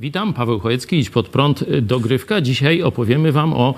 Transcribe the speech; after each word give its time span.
Witam, 0.00 0.32
Paweł 0.32 0.60
Chojecki, 0.60 0.98
idź 0.98 1.10
pod 1.10 1.28
prąd 1.28 1.62
y, 1.62 1.82
dogrywka. 1.82 2.40
Dzisiaj 2.40 2.82
opowiemy 2.82 3.32
wam 3.32 3.52
o 3.52 3.74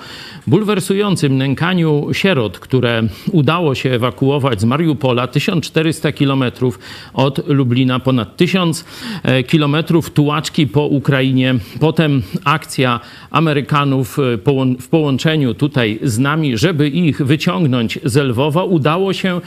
bulwersującym 0.47 1.37
nękaniu 1.37 2.09
sierot, 2.13 2.59
które 2.59 3.03
udało 3.33 3.75
się 3.75 3.91
ewakuować 3.91 4.61
z 4.61 4.65
Mariupola 4.65 5.27
1400 5.27 6.13
kilometrów 6.13 6.79
od 7.15 7.49
Lublina, 7.49 8.01
ponad 8.01 8.37
1000 8.37 8.85
e, 9.23 9.43
kilometrów 9.43 10.11
tułaczki 10.11 10.67
po 10.67 10.87
Ukrainie. 10.87 11.55
Potem 11.81 12.23
akcja 12.45 13.01
Amerykanów 13.31 14.19
y, 14.19 14.39
w 14.81 14.89
połączeniu 14.89 15.55
tutaj 15.55 15.99
z 16.03 16.19
nami, 16.19 16.59
żeby 16.59 16.89
ich 16.89 17.23
wyciągnąć 17.23 17.99
z 18.05 18.17
Lwowa. 18.17 18.65
Udało 18.65 19.13
się 19.13 19.41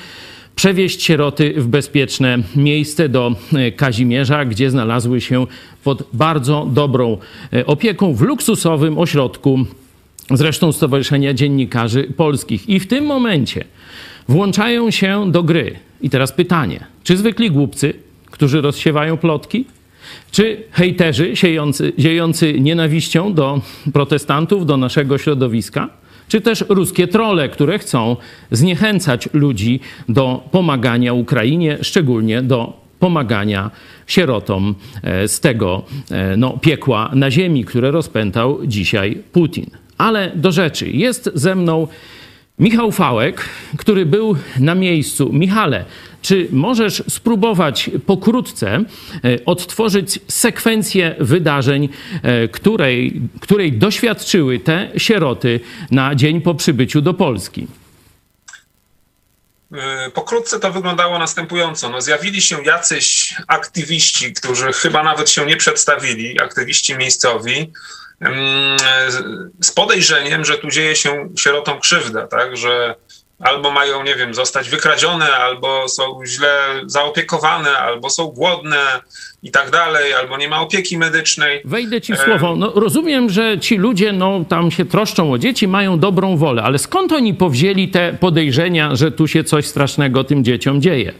przewieźć 0.55 1.03
sieroty 1.03 1.53
w 1.57 1.67
bezpieczne 1.67 2.37
miejsce 2.55 3.09
do 3.09 3.35
e, 3.53 3.71
Kazimierza, 3.71 4.45
gdzie 4.45 4.71
znalazły 4.71 5.21
się 5.21 5.47
pod 5.83 6.03
bardzo 6.13 6.67
dobrą 6.73 7.17
e, 7.53 7.65
opieką 7.65 8.13
w 8.13 8.21
luksusowym 8.21 8.97
ośrodku, 8.97 9.65
zresztą 10.31 10.71
Stowarzyszenia 10.71 11.33
Dziennikarzy 11.33 12.03
Polskich. 12.17 12.69
I 12.69 12.79
w 12.79 12.87
tym 12.87 13.05
momencie 13.05 13.65
włączają 14.27 14.91
się 14.91 15.31
do 15.31 15.43
gry. 15.43 15.75
I 16.01 16.09
teraz 16.09 16.31
pytanie, 16.31 16.85
czy 17.03 17.17
zwykli 17.17 17.51
głupcy, 17.51 17.93
którzy 18.31 18.61
rozsiewają 18.61 19.17
plotki, 19.17 19.65
czy 20.31 20.63
hejterzy 20.71 21.35
siejący, 21.35 21.93
ziejący 21.99 22.59
nienawiścią 22.59 23.33
do 23.33 23.61
protestantów, 23.93 24.65
do 24.65 24.77
naszego 24.77 25.17
środowiska, 25.17 25.89
czy 26.27 26.41
też 26.41 26.65
ruskie 26.69 27.07
trole, 27.07 27.49
które 27.49 27.79
chcą 27.79 28.15
zniechęcać 28.51 29.29
ludzi 29.33 29.79
do 30.09 30.43
pomagania 30.51 31.13
Ukrainie, 31.13 31.77
szczególnie 31.81 32.41
do 32.41 32.85
pomagania 32.99 33.71
sierotom 34.07 34.75
e, 35.03 35.27
z 35.27 35.39
tego 35.39 35.83
e, 36.11 36.37
no, 36.37 36.57
piekła 36.57 37.11
na 37.13 37.31
ziemi, 37.31 37.65
które 37.65 37.91
rozpętał 37.91 38.59
dzisiaj 38.65 39.17
Putin. 39.31 39.65
Ale 39.97 40.31
do 40.35 40.51
rzeczy. 40.51 40.89
Jest 40.89 41.29
ze 41.33 41.55
mną 41.55 41.87
Michał 42.59 42.91
Fałek, 42.91 43.45
który 43.77 44.05
był 44.05 44.35
na 44.59 44.75
miejscu. 44.75 45.33
Michale, 45.33 45.85
czy 46.25 46.47
możesz 46.51 47.03
spróbować 47.09 47.89
pokrótce 48.05 48.67
e, 48.75 48.83
odtworzyć 49.45 50.19
sekwencję 50.27 51.15
wydarzeń, 51.19 51.89
e, 52.23 52.47
której, 52.47 53.21
której 53.41 53.73
doświadczyły 53.73 54.59
te 54.59 54.91
sieroty 54.97 55.59
na 55.91 56.15
dzień 56.15 56.41
po 56.41 56.55
przybyciu 56.55 57.01
do 57.01 57.13
Polski? 57.13 57.67
E, 59.73 60.11
pokrótce 60.11 60.59
to 60.59 60.71
wyglądało 60.71 61.19
następująco. 61.19 61.89
No, 61.89 62.01
zjawili 62.01 62.41
się 62.41 62.63
jacyś 62.63 63.35
aktywiści, 63.47 64.33
którzy 64.33 64.73
chyba 64.73 65.03
nawet 65.03 65.29
się 65.29 65.45
nie 65.45 65.57
przedstawili, 65.57 66.41
aktywiści 66.41 66.97
miejscowi, 66.97 67.71
mm, 68.19 68.77
z 69.61 69.71
podejrzeniem, 69.71 70.45
że 70.45 70.57
tu 70.57 70.69
dzieje 70.69 70.95
się 70.95 71.29
sierotom 71.37 71.79
krzywda, 71.79 72.27
tak, 72.27 72.57
że 72.57 72.95
albo 73.39 73.71
mają, 73.71 74.03
nie 74.03 74.15
wiem, 74.15 74.33
zostać 74.33 74.69
wykradzione, 74.69 75.35
albo 75.35 75.89
są 75.89 76.19
źle 76.25 76.57
zaopiekowane, 76.85 77.77
albo 77.77 78.09
są 78.09 78.27
głodne 78.27 78.77
i 79.43 79.51
tak 79.51 79.71
dalej, 79.71 80.13
albo 80.13 80.37
nie 80.37 80.49
ma 80.49 80.61
opieki 80.61 80.97
medycznej. 80.97 81.61
Wejdę 81.65 82.01
ci 82.01 82.13
w 82.13 82.17
słowo. 82.17 82.55
No, 82.55 82.71
rozumiem, 82.75 83.29
że 83.29 83.59
ci 83.59 83.77
ludzie 83.77 84.11
no, 84.11 84.45
tam 84.49 84.71
się 84.71 84.85
troszczą 84.85 85.31
o 85.31 85.37
dzieci, 85.37 85.67
mają 85.67 85.99
dobrą 85.99 86.37
wolę, 86.37 86.63
ale 86.63 86.77
skąd 86.77 87.11
oni 87.11 87.33
powzięli 87.33 87.89
te 87.89 88.17
podejrzenia, 88.19 88.95
że 88.95 89.11
tu 89.11 89.27
się 89.27 89.43
coś 89.43 89.65
strasznego 89.65 90.23
tym 90.23 90.43
dzieciom 90.43 90.81
dzieje? 90.81 91.13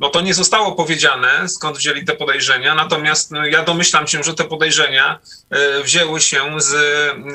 No 0.00 0.08
to 0.08 0.20
nie 0.20 0.34
zostało 0.34 0.72
powiedziane, 0.72 1.48
skąd 1.48 1.78
wzięli 1.78 2.04
te 2.04 2.16
podejrzenia, 2.16 2.74
natomiast 2.74 3.30
no, 3.30 3.46
ja 3.46 3.62
domyślam 3.62 4.06
się, 4.06 4.22
że 4.22 4.34
te 4.34 4.44
podejrzenia 4.44 5.18
e, 5.50 5.82
wzięły 5.82 6.20
się 6.20 6.60
z, 6.60 6.74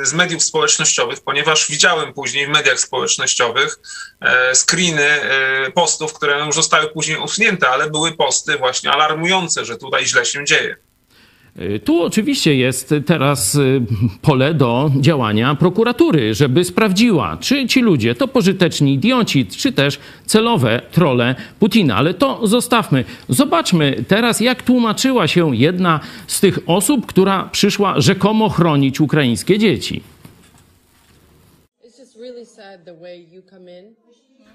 z 0.08 0.14
mediów 0.14 0.44
społecznościowych, 0.44 1.22
ponieważ 1.24 1.68
widziałem 1.68 2.14
później 2.14 2.48
w 2.48 2.50
mediach 2.50 2.80
społecznościowych 2.80 3.80
e, 4.22 4.56
screeny 4.56 5.04
e, 5.04 5.72
postów, 5.72 6.14
które 6.14 6.46
już 6.46 6.56
zostały 6.56 6.90
później 6.90 7.18
usunięte, 7.18 7.70
ale 7.70 7.90
były 7.90 8.12
posty 8.12 8.58
właśnie 8.58 8.92
alarmujące, 8.92 9.66
że 9.66 9.78
tutaj 9.78 10.06
źle 10.06 10.26
się 10.26 10.46
dzieje. 10.46 10.85
Y, 11.62 11.80
tu 11.80 12.04
oczywiście 12.04 12.56
jest 12.56 12.94
teraz 13.06 13.56
y, 13.56 13.82
pole 14.22 14.54
do 14.54 14.92
działania 15.00 15.56
prokuratury, 15.56 16.34
żeby 16.34 16.64
sprawdziła, 16.66 17.38
czy 17.38 17.68
ci 17.68 17.82
ludzie 17.82 18.16
to 18.16 18.28
pożyteczni 18.28 18.94
idioci, 18.94 19.46
czy 19.46 19.72
też 19.72 20.00
celowe 20.26 20.82
trole 20.92 21.36
Putina. 21.60 21.96
Ale 21.96 22.14
to 22.14 22.48
zostawmy. 22.48 23.06
Zobaczmy 23.30 24.04
teraz, 24.08 24.40
jak 24.40 24.64
tłumaczyła 24.64 25.28
się 25.28 25.56
jedna 25.56 26.00
z 26.28 26.40
tych 26.40 26.60
osób, 26.68 27.06
która 27.06 27.50
przyszła 27.52 28.02
rzekomo 28.02 28.50
chronić 28.50 29.02
ukraińskie 29.02 29.60
dzieci. 29.60 30.02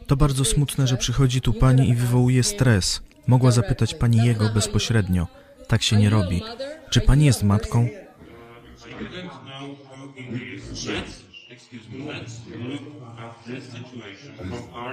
To 0.07 0.17
bardzo 0.17 0.45
smutne, 0.45 0.87
że 0.87 0.97
przychodzi 0.97 1.41
tu 1.41 1.53
pani 1.53 1.89
i 1.89 1.95
wywołuje 1.95 2.43
stres. 2.43 3.03
Mogła 3.27 3.51
zapytać 3.51 3.95
pani 3.95 4.19
jego 4.19 4.49
bezpośrednio. 4.49 5.27
Tak 5.69 5.83
się 5.83 5.97
nie 5.97 6.11
robi. 6.11 6.43
Czy 6.91 7.01
pani 7.01 7.25
jest 7.25 7.43
matką? 7.43 7.89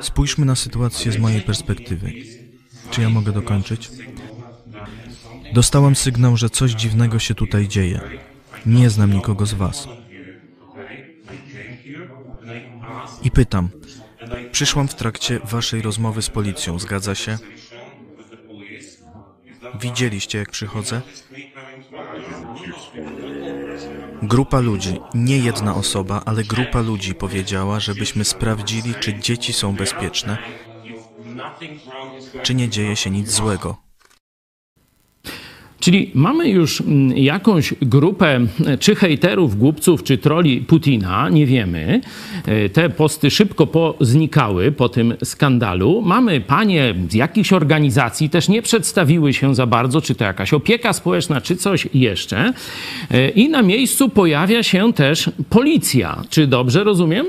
Spójrzmy 0.02 0.46
na 0.46 0.56
sytuację 0.56 1.12
z 1.12 1.18
mojej 1.18 1.42
perspektywy. 1.42 2.14
Czy 2.92 3.02
ja 3.02 3.10
mogę 3.10 3.32
dokończyć? 3.32 3.90
Dostałam 5.54 5.96
sygnał, 5.96 6.38
że 6.38 6.50
coś 6.50 6.72
dziwnego 6.72 7.20
się 7.20 7.36
tutaj 7.36 7.68
dzieje. 7.68 8.02
Nie 8.66 8.90
znam 8.90 9.14
nikogo 9.14 9.46
z 9.46 9.54
Was. 9.54 9.88
I 13.24 13.32
pytam. 13.32 13.70
Przyszłam 14.52 14.88
w 14.88 14.96
trakcie 14.96 15.40
Waszej 15.40 15.82
rozmowy 15.82 16.22
z 16.22 16.30
policją, 16.30 16.80
zgadza 16.80 17.16
się? 17.16 17.38
Widzieliście, 19.82 20.38
jak 20.38 20.52
przychodzę? 20.52 21.02
Grupa 24.24 24.60
ludzi, 24.60 25.00
nie 25.14 25.38
jedna 25.38 25.76
osoba, 25.76 26.22
ale 26.26 26.44
grupa 26.44 26.82
ludzi 26.82 27.16
powiedziała, 27.16 27.80
żebyśmy 27.80 28.26
sprawdzili, 28.26 28.96
czy 28.96 29.20
dzieci 29.20 29.54
są 29.54 29.76
bezpieczne, 29.76 30.38
czy 32.44 32.56
nie 32.56 32.70
dzieje 32.70 32.96
się 32.96 33.10
nic 33.10 33.32
złego. 33.32 33.87
Czyli 35.88 36.12
mamy 36.14 36.50
już 36.50 36.82
mm, 36.82 37.18
jakąś 37.18 37.74
grupę 37.82 38.40
e, 38.66 38.78
czy 38.78 38.96
hejterów, 38.96 39.58
głupców, 39.58 40.04
czy 40.04 40.18
troli 40.18 40.62
Putina, 40.62 41.30
nie 41.30 41.46
wiemy. 41.46 42.02
E, 42.46 42.70
te 42.70 42.90
posty 42.90 43.32
szybko 43.32 43.68
poznikały 43.68 44.72
po 44.72 44.90
tym 44.90 45.14
skandalu. 45.24 46.02
Mamy 46.02 46.42
panie 46.42 46.96
z 47.10 47.14
jakichś 47.14 47.54
organizacji, 47.54 48.30
też 48.30 48.50
nie 48.50 48.62
przedstawiły 48.62 49.34
się 49.34 49.56
za 49.56 49.66
bardzo, 49.66 50.02
czy 50.02 50.16
to 50.16 50.24
jakaś 50.24 50.54
opieka 50.54 50.94
społeczna, 50.94 51.42
czy 51.42 51.56
coś 51.56 51.88
jeszcze. 51.94 52.54
E, 53.12 53.30
I 53.30 53.50
na 53.50 53.62
miejscu 53.62 54.10
pojawia 54.10 54.64
się 54.64 54.94
też 54.94 55.30
policja. 55.50 56.24
Czy 56.30 56.48
dobrze 56.48 56.84
rozumiem? 56.84 57.26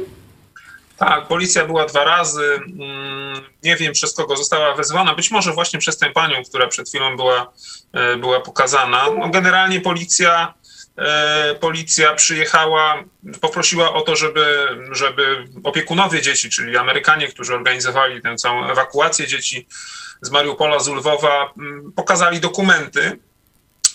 Tak, 0.99 1.29
policja 1.29 1.65
była 1.65 1.87
dwa 1.87 2.05
razy. 2.05 2.45
Mm, 2.55 3.45
nie 3.63 3.77
wiem 3.77 3.93
przez 3.93 4.15
kogo 4.15 4.37
została 4.37 4.75
wezwana. 4.75 5.15
Być 5.15 5.31
może 5.31 5.53
właśnie 5.53 5.79
przez 5.79 5.99
tę 5.99 6.11
panią, 6.11 6.43
która 6.45 6.67
przed 6.67 6.89
chwilą 6.89 7.17
była, 7.17 7.53
e, 7.93 8.17
była 8.17 8.41
pokazana. 8.41 9.07
No, 9.19 9.29
generalnie 9.29 9.81
policja, 9.81 10.55
e, 10.97 11.55
policja 11.55 12.15
przyjechała, 12.15 13.05
poprosiła 13.41 13.93
o 13.93 14.01
to, 14.01 14.17
żeby, 14.17 14.69
żeby 14.91 15.45
opiekunowie 15.65 16.23
dzieci, 16.23 16.51
czyli 16.51 16.77
Amerykanie, 16.77 17.29
którzy 17.29 17.55
organizowali 17.55 18.23
tę 18.23 18.37
całą 18.37 18.71
ewakuację 18.71 19.27
dzieci 19.27 19.67
z 20.23 20.31
Mariupola, 20.31 20.79
z 20.79 20.89
Lwowa, 20.89 21.53
mm, 21.59 21.93
pokazali 21.93 22.41
dokumenty 22.41 23.19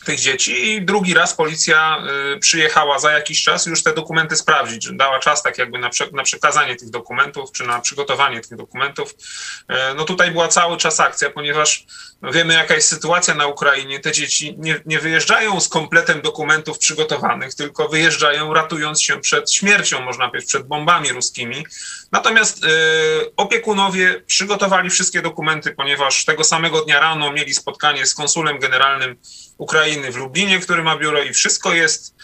tych 0.05 0.19
dzieci 0.19 0.71
i 0.71 0.81
drugi 0.81 1.13
raz 1.13 1.35
policja 1.35 2.03
y, 2.35 2.39
przyjechała 2.39 2.99
za 2.99 3.11
jakiś 3.11 3.43
czas 3.43 3.65
już 3.65 3.83
te 3.83 3.93
dokumenty 3.93 4.35
sprawdzić, 4.35 4.89
dała 4.91 5.19
czas 5.19 5.43
tak 5.43 5.57
jakby 5.57 5.79
na, 5.79 5.89
na 6.13 6.23
przekazanie 6.23 6.75
tych 6.75 6.89
dokumentów, 6.89 7.51
czy 7.51 7.63
na 7.63 7.81
przygotowanie 7.81 8.41
tych 8.41 8.57
dokumentów. 8.57 9.11
Y, 9.11 9.73
no 9.95 10.05
tutaj 10.05 10.31
była 10.31 10.47
cały 10.47 10.77
czas 10.77 10.99
akcja, 10.99 11.29
ponieważ 11.29 11.85
wiemy 12.23 12.53
jaka 12.53 12.75
jest 12.75 12.87
sytuacja 12.87 13.33
na 13.33 13.47
Ukrainie, 13.47 13.99
te 13.99 14.11
dzieci 14.11 14.55
nie, 14.57 14.81
nie 14.85 14.99
wyjeżdżają 14.99 15.59
z 15.59 15.69
kompletem 15.69 16.21
dokumentów 16.21 16.77
przygotowanych, 16.77 17.55
tylko 17.55 17.87
wyjeżdżają 17.87 18.53
ratując 18.53 19.01
się 19.01 19.19
przed 19.19 19.53
śmiercią, 19.53 20.01
można 20.01 20.27
powiedzieć, 20.27 20.49
przed 20.49 20.67
bombami 20.67 21.11
ruskimi. 21.11 21.65
Natomiast 22.11 22.63
y, 22.63 22.67
opiekunowie 23.37 24.23
przygotowali 24.27 24.89
wszystkie 24.89 25.21
dokumenty, 25.21 25.71
ponieważ 25.71 26.25
tego 26.25 26.43
samego 26.43 26.81
dnia 26.81 26.99
rano 26.99 27.31
mieli 27.31 27.53
spotkanie 27.53 28.05
z 28.05 28.15
konsulem 28.15 28.59
generalnym 28.59 29.17
Ukrainy 29.57 30.11
w 30.11 30.15
Lublinie, 30.15 30.59
który 30.59 30.83
ma 30.83 30.97
biuro 30.97 31.23
i 31.23 31.33
wszystko 31.33 31.73
jest 31.73 32.15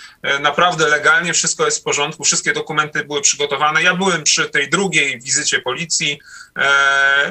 naprawdę 0.42 0.88
legalnie, 0.88 1.34
wszystko 1.34 1.66
jest 1.66 1.80
w 1.80 1.84
porządku, 1.84 2.24
wszystkie 2.24 2.54
dokumenty 2.54 3.04
były 3.04 3.22
przygotowane. 3.22 3.84
Ja 3.84 3.96
byłem 3.96 4.24
przy 4.24 4.50
tej 4.50 4.70
drugiej 4.70 5.20
wizycie 5.22 5.60
policji. 5.60 6.20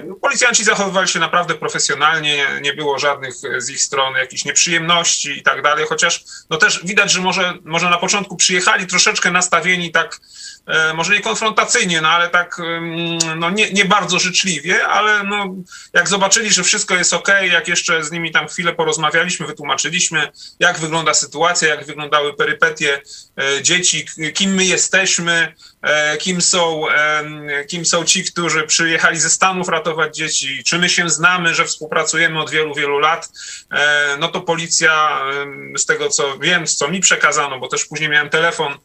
No, 0.05 0.15
policjanci 0.15 0.65
zachowywali 0.65 1.09
się 1.09 1.19
naprawdę 1.19 1.55
profesjonalnie, 1.55 2.47
nie 2.63 2.73
było 2.73 2.99
żadnych 2.99 3.35
z 3.59 3.71
ich 3.71 3.81
strony 3.81 4.19
jakichś 4.19 4.45
nieprzyjemności 4.45 5.39
i 5.39 5.43
tak 5.43 5.63
dalej, 5.63 5.87
chociaż 5.89 6.25
no 6.51 6.57
też 6.57 6.81
widać, 6.85 7.13
że 7.13 7.21
może, 7.21 7.55
może 7.65 7.91
na 7.91 7.99
początku 7.99 8.37
przyjechali 8.37 8.87
troszeczkę 8.87 9.31
nastawieni 9.31 9.91
tak 9.91 10.21
E, 10.69 10.95
może 10.95 11.13
nie 11.13 11.21
konfrontacyjnie, 11.21 12.01
no 12.01 12.09
ale 12.09 12.29
tak 12.29 12.57
no 13.37 13.51
nie, 13.51 13.73
nie 13.73 13.85
bardzo 13.85 14.19
życzliwie, 14.19 14.87
ale 14.87 15.25
no, 15.25 15.55
jak 15.93 16.09
zobaczyli, 16.09 16.53
że 16.53 16.63
wszystko 16.63 16.95
jest 16.95 17.15
ok, 17.15 17.29
jak 17.51 17.69
jeszcze 17.69 18.05
z 18.05 18.13
nimi 18.13 18.33
tam 18.33 18.49
chwilę 18.49 18.75
porozmawialiśmy, 18.75 19.47
wytłumaczyliśmy, 19.47 20.29
jak 20.61 20.79
wygląda 20.79 21.15
sytuacja, 21.15 21.69
jak 21.69 21.87
wyglądały 21.87 22.37
perypetie 22.37 23.01
e, 23.39 23.63
dzieci, 23.63 24.07
kim 24.35 24.55
my 24.55 24.65
jesteśmy, 24.65 25.55
e, 25.83 26.17
kim 26.17 26.43
są, 26.43 26.85
kim 27.69 27.87
są 27.87 28.05
ci, 28.05 28.25
którzy 28.25 28.63
przyjechali 28.63 29.18
ze 29.20 29.31
Stanów 29.31 29.69
ratować 29.69 30.17
dzieci, 30.17 30.65
czy 30.65 30.79
my 30.79 30.88
się 30.88 31.11
znamy, 31.11 31.55
że 31.55 31.65
współpracujemy 31.65 32.41
od 32.41 32.50
wielu, 32.50 32.75
wielu 32.75 32.99
lat, 32.99 33.29
no 34.19 34.29
to 34.29 34.41
policja, 34.41 35.20
z 35.76 35.87
tego 35.87 36.09
co 36.09 36.38
wiem, 36.38 36.67
co 36.67 36.88
mi 36.88 37.00
przekazano, 37.00 37.59
bo 37.59 37.69
też 37.69 37.85
później 37.85 38.09
miałem 38.09 38.31
telefon, 38.31 38.79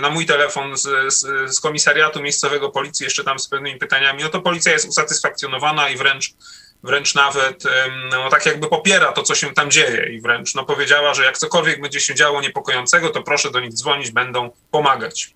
na 0.00 0.10
mój 0.10 0.26
telefon 0.26 0.76
z, 0.76 1.14
z, 1.14 1.50
z 1.54 1.60
komisariatu 1.60 2.22
miejscowego 2.22 2.70
policji 2.70 3.04
jeszcze 3.04 3.24
tam 3.24 3.38
z 3.38 3.48
pewnymi 3.48 3.78
pytaniami, 3.78 4.22
no 4.22 4.28
to 4.28 4.40
policja 4.40 4.72
jest 4.72 4.88
usatysfakcjonowana 4.88 5.88
i 5.88 5.96
wręcz 5.96 6.34
wręcz 6.82 7.14
nawet 7.14 7.64
no, 8.10 8.30
tak 8.30 8.46
jakby 8.46 8.68
popiera 8.68 9.12
to, 9.12 9.22
co 9.22 9.34
się 9.34 9.54
tam 9.54 9.70
dzieje 9.70 10.08
i 10.12 10.20
wręcz 10.20 10.54
no, 10.54 10.64
powiedziała, 10.64 11.14
że 11.14 11.24
jak 11.24 11.38
cokolwiek 11.38 11.80
będzie 11.80 12.00
się 12.00 12.14
działo 12.14 12.40
niepokojącego, 12.40 13.10
to 13.10 13.22
proszę 13.22 13.50
do 13.50 13.60
nich 13.60 13.72
dzwonić, 13.72 14.10
będą 14.10 14.50
pomagać. 14.70 15.34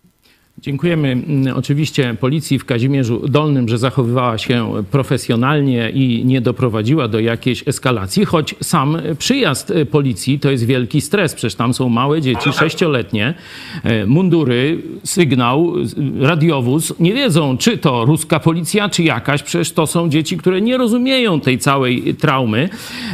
Dziękujemy 0.63 1.09
mm, 1.09 1.57
oczywiście 1.57 2.17
policji 2.21 2.59
w 2.59 2.65
Kazimierzu 2.65 3.29
Dolnym, 3.29 3.69
że 3.69 3.79
zachowywała 3.79 4.39
się 4.39 4.73
profesjonalnie 4.91 5.91
i 5.91 6.25
nie 6.25 6.41
doprowadziła 6.41 7.09
do 7.09 7.21
jakiejś 7.21 7.69
eskalacji, 7.69 8.25
choć 8.25 8.55
sam 8.63 8.97
przyjazd 9.19 9.73
policji 9.91 10.39
to 10.39 10.51
jest 10.51 10.67
wielki 10.67 11.01
stres. 11.01 11.35
Przecież 11.35 11.55
tam 11.55 11.75
są 11.75 11.89
małe 11.89 12.21
dzieci, 12.21 12.53
sześcioletnie, 12.53 13.35
e, 13.83 14.07
mundury, 14.07 14.83
sygnał, 15.05 15.75
radiowóz. 16.21 16.95
Nie 17.01 17.15
wiedzą, 17.15 17.59
czy 17.59 17.79
to 17.79 18.05
ruska 18.05 18.41
policja, 18.41 18.89
czy 18.89 19.03
jakaś. 19.03 19.43
Przecież 19.43 19.73
to 19.73 19.87
są 19.87 20.09
dzieci, 20.09 20.37
które 20.37 20.61
nie 20.61 20.77
rozumieją 20.77 21.41
tej 21.41 21.59
całej 21.59 22.15
traumy. 22.15 22.69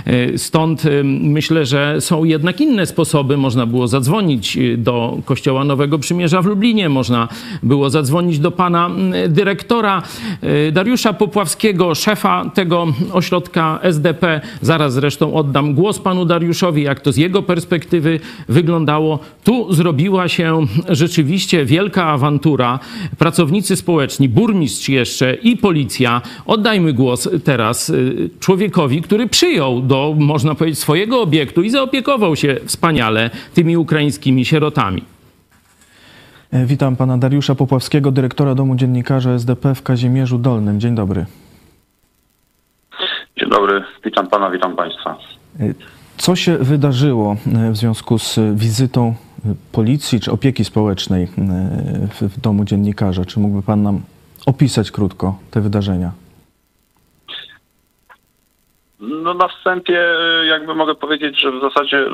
E, 0.04 0.38
stąd 0.38 0.86
e, 0.86 1.04
myślę, 1.04 1.66
że 1.66 2.00
są 2.00 2.24
jednak 2.24 2.60
inne 2.60 2.86
sposoby. 2.86 3.36
Można 3.36 3.66
było 3.66 3.88
zadzwonić 3.88 4.58
do 4.76 5.18
Kościoła 5.24 5.64
Nowego 5.64 5.98
Przymierza 5.98 6.42
w 6.42 6.46
Lublinie, 6.46 6.88
można 6.88 7.28
było 7.62 7.90
zadzwonić 7.90 8.38
do 8.38 8.50
pana 8.50 8.86
mm, 8.86 9.32
dyrektora 9.32 10.02
y, 10.68 10.72
Dariusza 10.72 11.12
Popławskiego, 11.12 11.94
szefa 11.94 12.50
tego 12.54 12.86
ośrodka 13.12 13.78
SDP. 13.82 14.40
Zaraz 14.60 14.92
zresztą 14.92 15.34
oddam 15.34 15.74
głos 15.74 15.98
panu 15.98 16.24
Dariuszowi, 16.24 16.82
jak 16.82 17.00
to 17.00 17.12
z 17.12 17.16
jego 17.16 17.42
perspektywy 17.42 18.20
wyglądało. 18.48 19.18
Tu 19.44 19.72
zrobiła 19.72 20.28
się 20.28 20.66
rzeczywiście 20.88 21.64
wielka 21.64 22.06
awantura. 22.06 22.78
Pracownicy 23.18 23.76
społeczni, 23.76 24.28
burmistrz 24.28 24.88
jeszcze 24.88 25.34
i 25.34 25.56
policja. 25.56 26.22
Oddajmy 26.46 26.92
głos 26.92 27.28
teraz 27.44 27.90
y, 27.90 28.30
człowiekowi, 28.40 29.02
który 29.02 29.26
przyjął 29.26 29.82
do, 29.82 30.14
można 30.18 30.54
powiedzieć, 30.54 30.78
swojego 30.78 31.22
obiektu 31.22 31.62
i 31.62 31.70
zaopiekował 31.70 32.36
się 32.36 32.56
wspaniale 32.64 33.30
tymi 33.54 33.76
ukraińskimi 33.76 34.44
sierotami. 34.44 35.17
E, 36.52 36.66
witam 36.66 36.96
pana 36.96 37.18
Dariusza 37.18 37.54
Popławskiego, 37.54 38.10
dyrektora 38.10 38.54
Domu 38.54 38.76
Dziennikarza 38.76 39.30
SDP 39.30 39.74
w 39.74 39.82
Kazimierzu 39.82 40.38
Dolnym. 40.38 40.80
Dzień 40.80 40.94
dobry. 40.94 41.26
Dzień 43.36 43.50
dobry, 43.50 43.84
witam 44.04 44.26
pana, 44.26 44.50
witam 44.50 44.76
państwa. 44.76 45.18
E, 45.60 45.74
co 46.16 46.36
się 46.36 46.58
wydarzyło 46.58 47.36
e, 47.66 47.70
w 47.70 47.76
związku 47.76 48.18
z 48.18 48.38
wizytą 48.54 49.14
policji 49.72 50.20
czy 50.20 50.32
opieki 50.32 50.64
społecznej 50.64 51.28
w 52.20 52.40
Domu 52.40 52.64
Dziennikarza? 52.64 53.24
Czy 53.24 53.40
mógłby 53.40 53.62
pan 53.62 53.82
nam 53.82 54.00
opisać 54.46 54.90
krótko 54.90 55.38
te 55.50 55.60
wydarzenia? 55.60 56.12
No 59.00 59.34
na 59.34 59.48
wstępie 59.48 60.04
jakby 60.48 60.74
mogę 60.74 60.94
powiedzieć, 60.94 61.40
że 61.40 61.52
w 61.52 61.60
zasadzie 61.60 62.04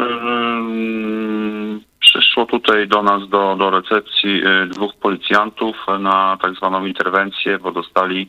przyszło 2.14 2.46
tutaj 2.46 2.88
do 2.88 3.02
nas, 3.02 3.28
do, 3.28 3.56
do 3.56 3.70
recepcji 3.70 4.46
y, 4.46 4.66
dwóch 4.66 4.94
policjantów 4.94 5.76
na 5.98 6.38
tak 6.42 6.54
zwaną 6.54 6.86
interwencję, 6.86 7.58
bo 7.58 7.72
dostali 7.72 8.28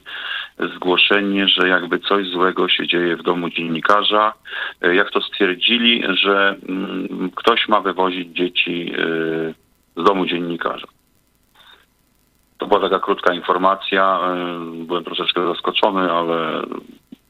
zgłoszenie, 0.76 1.48
że 1.48 1.68
jakby 1.68 2.00
coś 2.00 2.28
złego 2.28 2.70
się 2.70 2.88
dzieje 2.88 3.18
w 3.18 3.24
domu 3.24 3.50
dziennikarza. 3.50 4.34
Y, 4.86 4.96
jak 4.96 5.12
to 5.12 5.22
stwierdzili, 5.22 6.04
że 6.24 6.56
mm, 6.70 7.32
ktoś 7.36 7.68
ma 7.68 7.82
wywozić 7.82 8.38
dzieci 8.38 8.94
y, 9.00 9.54
z 9.98 10.04
domu 10.04 10.26
dziennikarza. 10.26 10.88
To 12.58 12.68
była 12.68 12.80
taka 12.80 13.00
krótka 13.00 13.34
informacja. 13.34 14.20
Byłem 14.76 15.04
troszeczkę 15.04 15.48
zaskoczony, 15.48 16.12
ale 16.12 16.64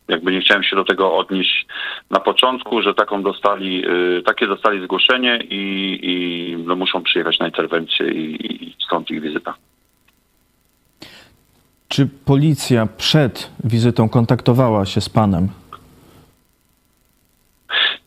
jakby 0.08 0.32
nie 0.32 0.42
chciałem 0.42 0.64
się 0.64 0.76
do 0.76 0.84
tego 0.84 1.18
odnieść 1.18 1.68
na 2.10 2.20
początku, 2.20 2.82
że 2.82 2.94
taką 2.94 3.24
dostali, 3.24 3.86
y, 4.18 4.22
takie 4.26 4.48
dostali 4.48 4.84
zgłoszenie 4.84 5.40
i, 5.50 6.00
i 6.04 6.58
no 6.58 6.76
muszą 6.76 7.04
przyjechać 7.04 7.40
na 7.40 7.46
interwencję 7.46 8.08
i, 8.08 8.54
i 8.64 8.76
stąd 8.86 9.12
ich 9.12 9.22
wizyta. 9.22 9.54
Czy 11.88 12.08
policja 12.26 12.88
przed 12.98 13.52
wizytą 13.64 14.10
kontaktowała 14.10 14.86
się 14.86 15.02
z 15.02 15.10
panem? 15.10 15.50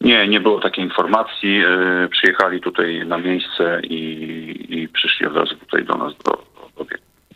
Nie, 0.00 0.28
nie 0.28 0.40
było 0.40 0.60
takiej 0.60 0.84
informacji. 0.84 1.64
Y, 2.04 2.08
przyjechali 2.08 2.60
tutaj 2.60 3.06
na 3.06 3.18
miejsce 3.18 3.80
i, 3.82 4.66
i 4.68 4.88
przyszli 4.88 5.26
od 5.26 5.36
razu 5.36 5.56
tutaj 5.56 5.84
do 5.84 5.94
nas 5.94 6.12
do, 6.24 6.30
do 6.76 6.86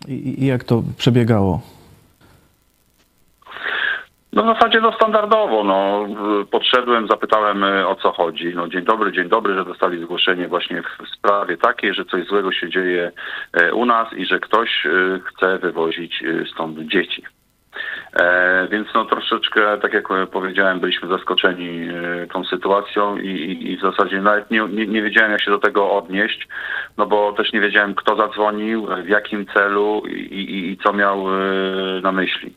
I, 0.09 0.43
I 0.43 0.47
jak 0.47 0.65
to 0.65 0.83
przebiegało? 0.99 1.61
No 4.33 4.43
w 4.43 4.47
zasadzie 4.47 4.81
no 4.81 4.93
standardowo, 4.93 5.65
no 5.65 6.07
podszedłem, 6.51 7.09
zapytałem 7.09 7.65
e, 7.65 7.89
o 7.89 7.95
co 7.95 8.13
chodzi. 8.13 8.53
No 8.55 8.69
dzień 8.69 8.85
dobry, 8.85 9.13
dzień 9.13 9.29
dobry, 9.29 9.55
że 9.55 9.65
dostali 9.65 10.03
zgłoszenie 10.03 10.49
właśnie 10.49 10.83
w 10.83 11.09
sprawie 11.17 11.57
takiej, 11.57 11.95
że 11.95 12.05
coś 12.05 12.27
złego 12.27 12.53
się 12.53 12.71
dzieje 12.71 13.13
e, 13.53 13.75
u 13.75 13.87
nas 13.87 14.13
i 14.13 14.27
że 14.27 14.41
ktoś 14.41 14.87
e, 14.87 14.91
chce 15.25 15.59
wywozić 15.59 16.25
stąd 16.53 16.79
dzieci. 16.79 17.23
E, 18.13 18.69
więc 18.71 18.89
no 18.95 19.05
troszeczkę, 19.05 19.79
tak 19.79 19.93
jak 19.93 20.09
powiedziałem, 20.33 20.81
byliśmy 20.81 21.09
zaskoczeni 21.09 21.89
tą 22.33 22.45
sytuacją 22.45 23.17
i, 23.17 23.29
i, 23.29 23.73
i 23.73 23.77
w 23.77 23.81
zasadzie 23.81 24.21
nawet 24.21 24.51
nie, 24.51 24.69
nie, 24.69 24.87
nie, 24.87 25.03
wiedziałem, 25.03 25.33
jak 25.33 25.43
się 25.43 25.51
do 25.51 25.59
tego 25.59 25.91
odnieść, 25.91 26.49
no 26.99 27.07
bo 27.07 27.33
też 27.33 27.53
nie 27.53 27.61
wiedziałem, 27.61 27.95
kto 27.95 28.17
zadzwonił, 28.17 28.87
w 29.05 29.09
jakim 29.09 29.47
celu 29.47 30.03
i, 30.07 30.71
i 30.73 30.79
co 30.85 30.93
miał 30.93 31.25
na 32.03 32.13
myśli. 32.13 32.55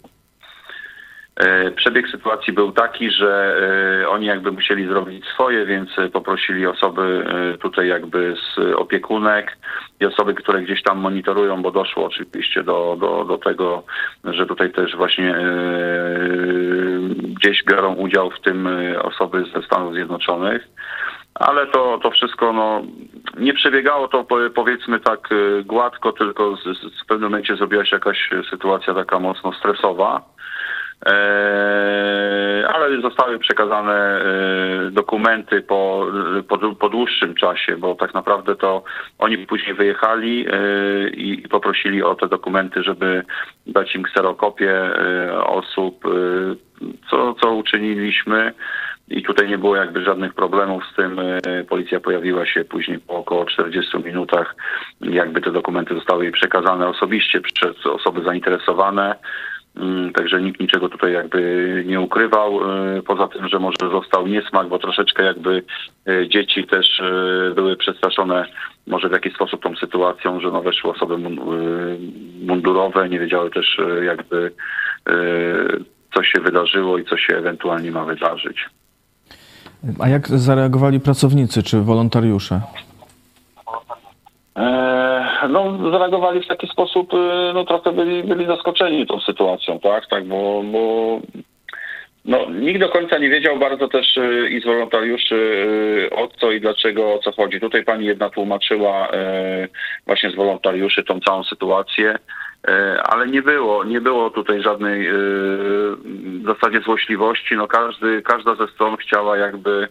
E, 1.39 1.71
przebieg 1.71 2.09
sytuacji 2.09 2.53
był 2.53 2.71
taki, 2.71 3.11
że 3.11 3.57
e, 4.03 4.09
oni 4.09 4.25
jakby 4.25 4.51
musieli 4.51 4.87
zrobić 4.87 5.25
swoje, 5.25 5.65
więc 5.65 5.89
poprosili 6.13 6.67
osoby 6.67 7.25
e, 7.27 7.57
tutaj 7.57 7.87
jakby 7.87 8.35
z 8.35 8.59
opiekunek 8.75 9.57
i 9.99 10.05
osoby, 10.05 10.33
które 10.33 10.61
gdzieś 10.61 10.83
tam 10.83 10.97
monitorują, 10.97 11.61
bo 11.61 11.71
doszło 11.71 12.05
oczywiście 12.05 12.63
do, 12.63 12.97
do, 12.99 13.25
do 13.25 13.37
tego, 13.37 13.83
że 14.23 14.45
tutaj 14.45 14.71
też 14.71 14.95
właśnie 14.95 15.35
gdzieś 17.19 17.63
biorą 17.63 17.95
udział 17.95 18.31
w 18.31 18.41
tym 18.41 18.69
osoby 19.01 19.43
ze 19.55 19.61
Stanów 19.61 19.93
Zjednoczonych. 19.93 20.67
Ale 21.33 21.67
to, 21.67 21.99
to 22.03 22.11
wszystko 22.11 22.53
no, 22.53 22.81
nie 23.37 23.53
przebiegało 23.53 24.07
to 24.07 24.25
powiedzmy 24.55 24.99
tak 24.99 25.29
gładko, 25.65 26.11
tylko 26.11 26.57
w 27.03 27.05
pewnym 27.07 27.29
momencie 27.29 27.55
zrobiła 27.55 27.85
się 27.85 27.95
jakaś 27.95 28.29
sytuacja 28.49 28.93
taka 28.93 29.19
mocno 29.19 29.53
stresowa. 29.53 30.34
E, 31.05 32.67
ale 32.73 33.01
zostały 33.01 33.39
przekazane 33.39 33.93
e, 33.93 34.91
dokumenty 34.91 35.61
po, 35.61 36.07
po, 36.47 36.57
po, 36.75 36.89
dłuższym 36.89 37.35
czasie, 37.35 37.77
bo 37.77 37.95
tak 37.95 38.13
naprawdę 38.13 38.55
to 38.55 38.83
oni 39.19 39.37
później 39.37 39.73
wyjechali 39.75 40.45
e, 40.47 41.09
i 41.09 41.47
poprosili 41.47 42.03
o 42.03 42.15
te 42.15 42.27
dokumenty, 42.27 42.83
żeby 42.83 43.23
dać 43.67 43.95
im 43.95 44.03
kserokopię 44.03 44.91
osób, 45.45 46.03
co, 47.09 47.33
co 47.33 47.51
uczyniliśmy. 47.51 48.53
I 49.07 49.23
tutaj 49.23 49.47
nie 49.47 49.57
było 49.57 49.75
jakby 49.75 50.03
żadnych 50.03 50.33
problemów 50.33 50.83
z 50.91 50.95
tym. 50.95 51.19
Policja 51.69 51.99
pojawiła 51.99 52.45
się 52.45 52.65
później 52.65 52.99
po 52.99 53.13
około 53.13 53.45
40 53.45 53.97
minutach. 53.97 54.55
Jakby 55.01 55.41
te 55.41 55.51
dokumenty 55.51 55.95
zostały 55.95 56.23
jej 56.23 56.33
przekazane 56.33 56.87
osobiście 56.87 57.41
przez 57.41 57.85
osoby 57.85 58.23
zainteresowane. 58.23 59.15
Mm, 59.77 60.13
Także 60.13 60.41
nikt 60.41 60.59
niczego 60.59 60.89
tutaj 60.89 61.13
jakby 61.13 61.83
nie 61.87 62.01
ukrywał. 62.01 62.59
e, 62.97 63.01
Poza 63.01 63.27
tym, 63.27 63.47
że 63.47 63.59
może 63.59 63.89
został 63.91 64.27
niesmak, 64.27 64.67
bo 64.67 64.79
troszeczkę 64.79 65.23
jakby 65.23 65.63
e, 66.07 66.29
dzieci 66.29 66.67
też 66.67 66.99
e, 66.99 67.51
były 67.55 67.75
przestraszone 67.77 68.45
może 68.87 69.09
w 69.09 69.11
jakiś 69.11 69.33
sposób 69.33 69.63
tą 69.63 69.75
sytuacją, 69.75 70.39
że 70.39 70.51
no 70.51 70.61
weszły 70.61 70.91
osoby 70.91 71.17
mun- 71.17 71.39
mundurowe, 72.45 73.09
nie 73.09 73.19
wiedziały 73.19 73.49
też 73.51 73.77
jakby 74.05 74.51
co 76.13 76.23
się 76.23 76.41
wydarzyło 76.41 76.97
i 76.97 77.05
co 77.05 77.17
się 77.17 77.37
ewentualnie 77.37 77.91
ma 77.91 78.05
wydarzyć. 78.05 78.69
A 79.99 80.07
jak 80.09 80.27
zareagowali 80.27 80.99
pracownicy 80.99 81.63
czy 81.63 81.81
wolontariusze? 81.81 82.61
No, 85.49 85.91
zareagowali 85.91 86.41
w 86.41 86.47
taki 86.47 86.67
sposób, 86.67 87.13
e, 87.13 87.51
no 87.53 87.65
trochę 87.65 87.91
byli, 87.91 88.23
byli 88.23 88.45
zaskoczeni 88.45 89.07
tą 89.07 89.19
sytuacją, 89.19 89.79
tak, 89.79 90.07
tak, 90.07 90.25
bo, 90.25 90.63
bo 90.63 91.19
no, 92.25 92.49
nikt 92.49 92.79
do 92.79 92.89
końca 92.89 93.17
nie 93.17 93.29
wiedział 93.29 93.57
bardzo 93.57 93.87
też 93.87 94.17
e, 94.17 94.49
i 94.49 94.61
z 94.61 94.65
wolontariuszy 94.65 95.67
e, 96.11 96.15
o 96.15 96.27
co 96.27 96.51
i 96.51 96.61
dlaczego, 96.61 97.13
o 97.13 97.19
co 97.19 97.31
chodzi. 97.31 97.59
Tutaj 97.59 97.83
pani 97.83 98.05
jedna 98.05 98.29
tłumaczyła 98.29 99.07
właśnie 100.05 100.31
z 100.31 100.35
wolontariuszy 100.35 101.03
tą 101.03 101.19
całą 101.19 101.43
sytuację, 101.43 102.15
ale 103.03 103.27
nie 103.27 103.41
było, 103.41 103.83
nie 103.83 104.01
było 104.01 104.29
tutaj 104.29 104.61
żadnej 104.61 105.07
w 105.09 106.43
zasadzie 106.45 106.81
złośliwości. 106.81 107.55
No 107.55 107.67
każdy, 107.67 108.21
każda 108.21 108.55
ze 108.55 108.67
stron 108.67 108.97
chciała 108.97 109.37
jakby 109.37 109.87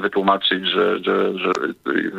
wytłumaczyć, 0.00 0.66
że, 0.66 0.98
że, 0.98 1.38
że 1.38 1.52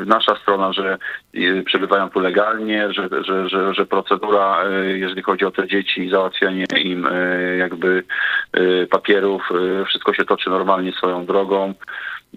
nasza 0.06 0.36
strona, 0.36 0.74
że 0.74 0.98
e, 1.36 1.64
przebywają 1.64 2.10
tu 2.10 2.20
legalnie, 2.20 2.94
że, 2.94 3.10
że, 3.24 3.50
że, 3.50 3.74
że 3.74 3.86
procedura, 3.86 4.64
e, 4.64 4.98
jeżeli 4.98 5.24
chodzi 5.24 5.46
o 5.46 5.52
te 5.52 5.68
dzieci 5.68 6.10
załatwianie 6.10 6.66
im 6.84 7.08
e, 7.12 7.58
jakby 7.58 8.04
e, 8.54 8.86
papierów, 8.86 9.50
e, 9.82 9.86
wszystko 9.86 10.14
się 10.14 10.26
toczy 10.26 10.50
normalnie 10.50 10.92
swoją 10.92 11.26
drogą. 11.26 11.74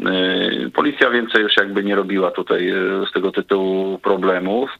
E, 0.00 0.70
Policja 0.74 1.10
więcej 1.10 1.42
już 1.42 1.56
jakby 1.56 1.84
nie 1.84 1.94
robiła 1.94 2.30
tutaj 2.30 2.70
e, 2.70 2.74
z 3.10 3.12
tego 3.12 3.32
tytułu 3.32 3.98
problemów. 3.98 4.70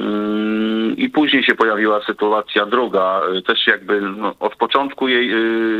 Mm, 0.00 0.96
I 0.96 1.08
później 1.08 1.42
się 1.42 1.54
pojawiła 1.54 2.00
sytuacja 2.06 2.66
druga. 2.66 3.20
Y, 3.38 3.42
Też 3.42 3.66
jakby 3.66 4.00
no, 4.00 4.34
od 4.40 4.56
początku 4.56 5.08
jej 5.08 5.32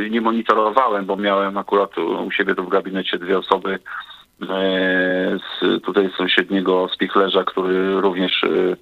y, 0.06 0.10
nie 0.10 0.20
monitorowałem, 0.20 1.06
bo 1.06 1.16
miałem 1.16 1.56
akurat 1.58 1.98
u 1.98 2.30
siebie 2.30 2.54
tu 2.54 2.64
w 2.64 2.68
gabinecie 2.68 3.18
dwie 3.18 3.38
osoby 3.38 3.78
e, 4.42 4.48
z, 5.38 5.82
tutaj 5.82 6.10
sąsiedniego 6.18 6.88
spichlerza, 6.94 7.44
który 7.44 8.00
również 8.00 8.42
y, 8.42 8.76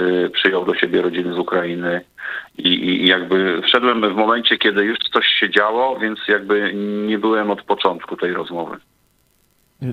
y, 0.00 0.30
przyjął 0.30 0.64
do 0.64 0.74
siebie 0.74 1.02
rodziny 1.02 1.34
z 1.34 1.38
Ukrainy. 1.38 2.00
I, 2.58 2.68
I 2.68 3.06
jakby 3.06 3.62
wszedłem 3.64 4.00
w 4.12 4.16
momencie, 4.16 4.58
kiedy 4.58 4.84
już 4.84 4.98
coś 5.12 5.26
się 5.26 5.50
działo, 5.50 5.98
więc 5.98 6.18
jakby 6.28 6.72
nie 7.06 7.18
byłem 7.18 7.50
od 7.50 7.62
początku 7.62 8.16
tej 8.16 8.32
rozmowy. 8.32 8.76
I, 9.82 9.86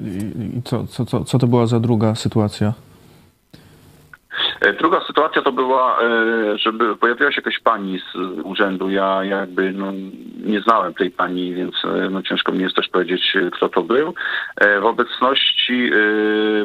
i- 0.58 0.62
co, 0.64 0.88
co, 1.06 1.24
co 1.24 1.40
to 1.40 1.48
była 1.48 1.66
za 1.68 1.80
druga 1.80 2.16
sytuacja? 2.16 2.74
E, 4.68 4.74
Druga 4.74 5.02
sytuacja 5.08 5.42
to 5.42 5.52
była, 5.52 6.00
e, 6.02 6.58
żeby 6.58 6.96
pojawiła 6.96 7.32
się 7.32 7.42
jakaś 7.42 7.60
pani 7.60 8.00
z 8.00 8.16
urzędu. 8.44 8.90
Ja 8.90 9.24
jakby 9.24 9.72
no, 9.72 9.92
nie 10.46 10.62
znałem 10.62 10.94
tej 10.94 11.12
pani, 11.12 11.54
więc 11.54 11.76
e, 11.86 12.10
no, 12.10 12.22
ciężko 12.22 12.52
mi 12.52 12.64
jest 12.64 12.76
też 12.76 12.88
powiedzieć, 12.88 13.38
kto 13.52 13.70
to 13.70 13.82
był. 13.82 14.14
W 14.82 14.86
obecności 14.86 15.92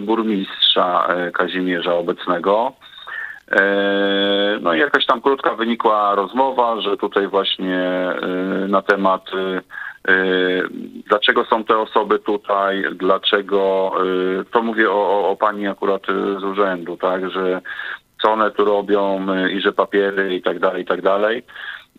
burmistrza 0.00 1.08
Kazimierza 1.32 1.94
obecnego. 1.94 2.72
E, 3.50 4.58
No 4.60 4.74
i 4.74 4.78
jakaś 4.78 5.06
tam 5.06 5.20
krótka 5.20 5.54
wynikła 5.54 6.14
rozmowa, 6.14 6.80
że 6.80 6.96
tutaj 6.96 7.28
właśnie 7.28 7.78
e, 7.78 8.16
na 8.68 8.82
temat 8.82 9.30
e, 9.34 9.62
dlaczego 11.06 11.44
są 11.44 11.64
te 11.64 11.78
osoby 11.78 12.18
tutaj, 12.18 12.84
dlaczego, 12.94 13.92
to 14.50 14.62
mówię 14.62 14.90
o, 14.90 15.28
o, 15.28 15.36
pani 15.36 15.66
akurat 15.66 16.02
z 16.40 16.44
urzędu, 16.44 16.96
tak, 16.96 17.30
że 17.30 17.60
co 18.22 18.32
one 18.32 18.50
tu 18.50 18.64
robią 18.64 19.26
i 19.48 19.60
że 19.60 19.72
papiery 19.72 20.34
i 20.34 20.42
tak 20.42 20.58
dalej, 20.58 20.82
i 20.82 20.86
tak 20.86 21.02
dalej. 21.02 21.42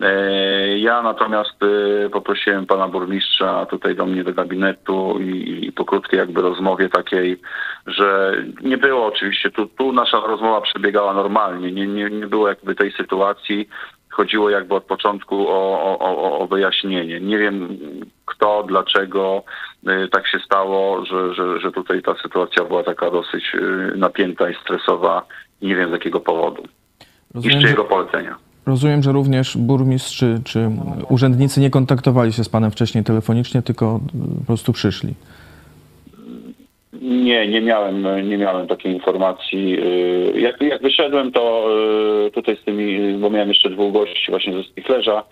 E, 0.02 0.78
Ja 0.78 1.02
natomiast 1.02 1.64
e, 1.64 2.10
poprosiłem 2.10 2.66
pana 2.66 2.88
burmistrza 2.88 3.66
tutaj 3.66 3.96
do 3.96 4.06
mnie 4.06 4.24
do 4.24 4.34
gabinetu 4.34 5.20
i, 5.22 5.66
i 5.66 5.72
po 5.72 5.86
krótkiej 5.86 6.18
jakby 6.18 6.42
rozmowie 6.42 6.90
takiej, 6.90 7.42
że 7.88 8.34
nie 8.62 8.78
było 8.78 9.06
oczywiście, 9.06 9.52
tu, 9.52 9.66
tu 9.66 9.94
nasza 9.94 10.20
rozmowa 10.20 10.62
przebiegała 10.62 11.14
normalnie, 11.14 11.72
nie, 11.72 11.88
nie, 11.88 12.10
nie 12.10 12.28
było 12.28 12.48
jakby 12.48 12.76
tej 12.76 12.92
sytuacji, 12.92 13.70
chodziło 14.10 14.50
jakby 14.50 14.76
od 14.76 14.84
początku 14.84 15.48
o, 15.50 16.00
o, 16.00 16.40
o, 16.40 16.48
wyjaśnienie. 16.48 17.20
Nie 17.20 17.38
wiem 17.38 17.78
kto, 18.26 18.64
dlaczego 18.68 19.44
y, 19.88 20.08
tak 20.08 20.28
się 20.28 20.40
stało, 20.40 21.06
że, 21.06 21.34
że, 21.34 21.60
że 21.60 21.72
tutaj 21.72 22.02
ta 22.02 22.16
sytuacja 22.16 22.64
była 22.64 22.84
taka 22.84 23.12
dosyć 23.12 23.56
napięta 23.96 24.50
i 24.50 24.56
stresowa. 24.56 25.26
Nie 25.62 25.76
wiem 25.76 25.90
z 25.90 25.92
jakiego 25.92 26.20
powodu. 26.20 26.64
I 26.64 26.68
z 26.68 27.36
Rozumiem, 27.36 27.60
że, 27.60 27.68
czyjego 27.68 27.84
polecenia. 27.84 28.36
Rozumiem, 28.65 29.03
że 29.03 29.12
również 29.12 29.58
burmistrz 29.58 30.24
czy, 30.43 30.70
urzędnicy 31.10 31.62
nie 31.62 31.70
kontaktowali 31.70 32.34
się 32.34 32.43
z 32.43 32.50
panem 32.50 32.72
wcześniej 32.72 33.03
telefonicznie, 33.03 33.62
tylko 33.62 34.00
po 34.39 34.46
prostu 34.46 34.74
przyszli. 34.74 35.13
Nie, 37.01 37.48
nie 37.48 37.62
miałem, 37.62 38.29
nie 38.29 38.38
miałem 38.38 38.67
takiej 38.67 38.93
informacji. 38.93 39.79
Y, 39.79 40.39
Jak, 40.39 40.62
jak 40.62 40.82
wyszedłem, 40.82 41.32
to 41.32 41.67
y, 42.27 42.32
tutaj 42.32 42.58
z 42.62 42.63
tymi, 42.63 43.13
bo 43.17 43.29
miałem 43.29 43.50
jeszcze 43.50 43.70
dwóch 43.70 43.93
gości 43.93 44.32
właśnie 44.32 44.53
ze 44.53 44.63
Stiflerza, 44.63 45.24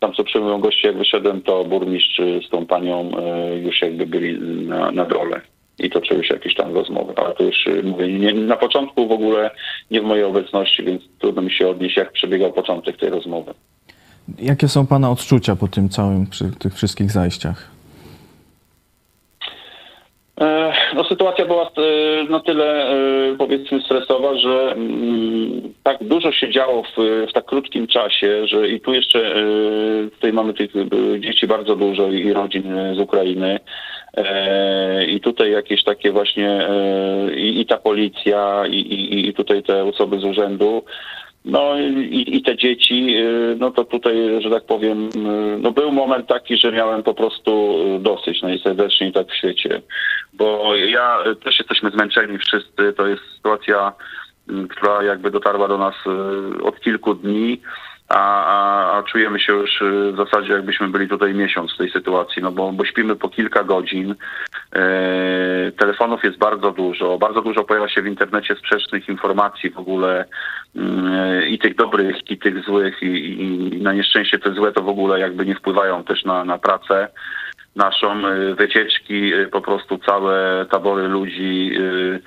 tam 0.00 0.12
co 0.12 0.24
przyjmują 0.24 0.58
goście, 0.58 0.88
jak 0.88 0.98
wyszedłem, 0.98 1.42
to 1.42 1.64
burmistrz 1.64 2.20
z 2.46 2.50
tą 2.50 2.66
panią 2.66 3.10
y, 3.54 3.58
już 3.58 3.82
jakby 3.82 4.06
byli 4.06 4.40
na, 4.66 4.90
na 4.90 5.04
dole 5.04 5.40
i 5.80 5.90
toczyły 5.90 6.24
się 6.24 6.34
jakieś 6.34 6.54
tam 6.54 6.74
rozmowy. 6.74 7.12
Ale 7.16 7.34
to 7.34 7.42
już 7.44 7.66
y, 7.66 7.82
mówię, 7.82 8.18
nie, 8.18 8.34
na 8.34 8.56
początku 8.56 9.08
w 9.08 9.12
ogóle 9.12 9.50
nie 9.90 10.00
w 10.00 10.04
mojej 10.04 10.24
obecności, 10.24 10.82
więc 10.82 11.02
trudno 11.18 11.42
mi 11.42 11.50
się 11.50 11.68
odnieść, 11.68 11.96
jak 11.96 12.12
przebiegał 12.12 12.52
początek 12.52 12.96
tej 12.96 13.10
rozmowy. 13.10 13.54
Jakie 14.38 14.68
są 14.68 14.86
pana 14.86 15.10
odczucia 15.10 15.56
po 15.56 15.68
tym 15.68 15.88
całym, 15.88 16.26
przy 16.26 16.44
tych 16.58 16.74
wszystkich 16.74 17.10
zajściach? 17.10 17.70
E, 20.40 20.72
No, 20.94 21.04
sytuacja 21.04 21.46
była 21.46 21.70
e, 21.76 22.24
na 22.24 22.40
tyle, 22.40 22.90
e, 22.90 22.96
powiedzmy, 23.38 23.80
stresowa, 23.80 24.34
że 24.34 24.72
mm, 24.72 25.74
tak 25.82 26.04
dużo 26.04 26.32
się 26.32 26.50
działo 26.50 26.82
w, 26.82 26.96
w 27.28 27.32
tak 27.32 27.44
krótkim 27.44 27.86
czasie, 27.86 28.46
że 28.46 28.68
i 28.68 28.80
tu 28.80 28.94
jeszcze 28.94 29.34
tutaj 30.10 30.32
mamy 30.32 30.54
tych 30.54 30.70
dzieci 31.18 31.46
bardzo 31.46 31.76
dużo 31.76 32.08
i 32.08 32.32
rodzin 32.32 32.94
z 32.96 32.98
Ukrainy. 32.98 33.60
I 35.08 35.20
tutaj 35.20 35.50
jakieś 35.52 35.84
takie 35.84 36.12
właśnie 36.12 36.68
i, 37.36 37.60
i 37.60 37.66
ta 37.66 37.76
policja, 37.76 38.62
i, 38.66 38.76
i, 38.76 39.28
i 39.28 39.34
tutaj 39.34 39.62
te 39.62 39.84
osoby 39.84 40.20
z 40.20 40.24
urzędu. 40.24 40.82
No 41.44 41.78
i, 41.78 42.36
i 42.36 42.42
te 42.42 42.56
dzieci, 42.56 43.16
y, 43.16 43.56
no 43.58 43.70
to 43.70 43.84
tutaj, 43.84 44.42
że 44.42 44.50
tak 44.50 44.64
powiem, 44.64 45.08
y, 45.08 45.58
no 45.58 45.72
był 45.72 45.92
moment 45.92 46.26
taki, 46.26 46.56
że 46.56 46.72
miałem 46.72 47.02
po 47.02 47.14
prostu 47.14 47.76
y, 47.96 48.00
dosyć 48.00 48.42
najserdeczniej 48.42 49.12
tak 49.12 49.28
w 49.28 49.36
świecie. 49.36 49.82
Bo 50.32 50.76
ja 50.76 51.18
też 51.44 51.58
jesteśmy 51.58 51.90
zmęczeni 51.90 52.38
wszyscy, 52.38 52.92
to 52.96 53.06
jest 53.06 53.22
sytuacja, 53.36 53.92
która 54.68 55.02
jakby 55.02 55.30
dotarła 55.30 55.68
do 55.68 55.78
nas 55.78 55.94
od 56.62 56.80
kilku 56.80 57.14
dni, 57.14 57.60
a, 58.10 58.44
a, 58.44 58.98
a 58.98 59.02
czujemy 59.02 59.40
się 59.40 59.52
już 59.52 59.82
y, 59.82 60.12
w 60.12 60.16
zasadzie 60.16 60.52
jakbyśmy 60.52 60.88
byli 60.88 61.08
tutaj 61.08 61.34
miesiąc 61.34 61.74
w 61.74 61.76
tej 61.76 61.90
sytuacji, 61.90 62.42
no 62.42 62.52
bo, 62.52 62.72
bo 62.72 62.84
śpimy 62.84 63.16
po 63.16 63.28
kilka 63.28 63.64
godzin, 63.64 64.14
e, 64.72 65.72
telefonów 65.72 66.24
jest 66.24 66.38
bardzo 66.38 66.70
dużo, 66.70 67.18
bardzo 67.18 67.42
dużo 67.42 67.64
pojawia 67.64 67.88
się 67.88 68.02
w 68.02 68.06
internecie 68.06 68.56
sprzecznych 68.56 69.08
informacji 69.08 69.70
w 69.70 69.78
ogóle 69.78 70.24
mm, 70.76 71.48
i 71.48 71.58
tych 71.58 71.74
dobrych, 71.74 72.30
i 72.30 72.38
tych 72.38 72.64
złych 72.64 73.02
i, 73.02 73.06
i, 73.06 73.76
i 73.76 73.82
na 73.82 73.92
nieszczęście 73.92 74.38
te 74.38 74.52
złe 74.52 74.72
to 74.72 74.82
w 74.82 74.88
ogóle 74.88 75.20
jakby 75.20 75.46
nie 75.46 75.54
wpływają 75.54 76.04
też 76.04 76.24
na, 76.24 76.44
na 76.44 76.58
pracę 76.58 77.08
naszą, 77.76 78.26
y, 78.26 78.54
wycieczki, 78.54 79.34
y, 79.34 79.48
po 79.48 79.60
prostu 79.60 79.98
całe 79.98 80.66
tabory 80.70 81.08
ludzi, 81.08 81.72
y, 81.78 82.20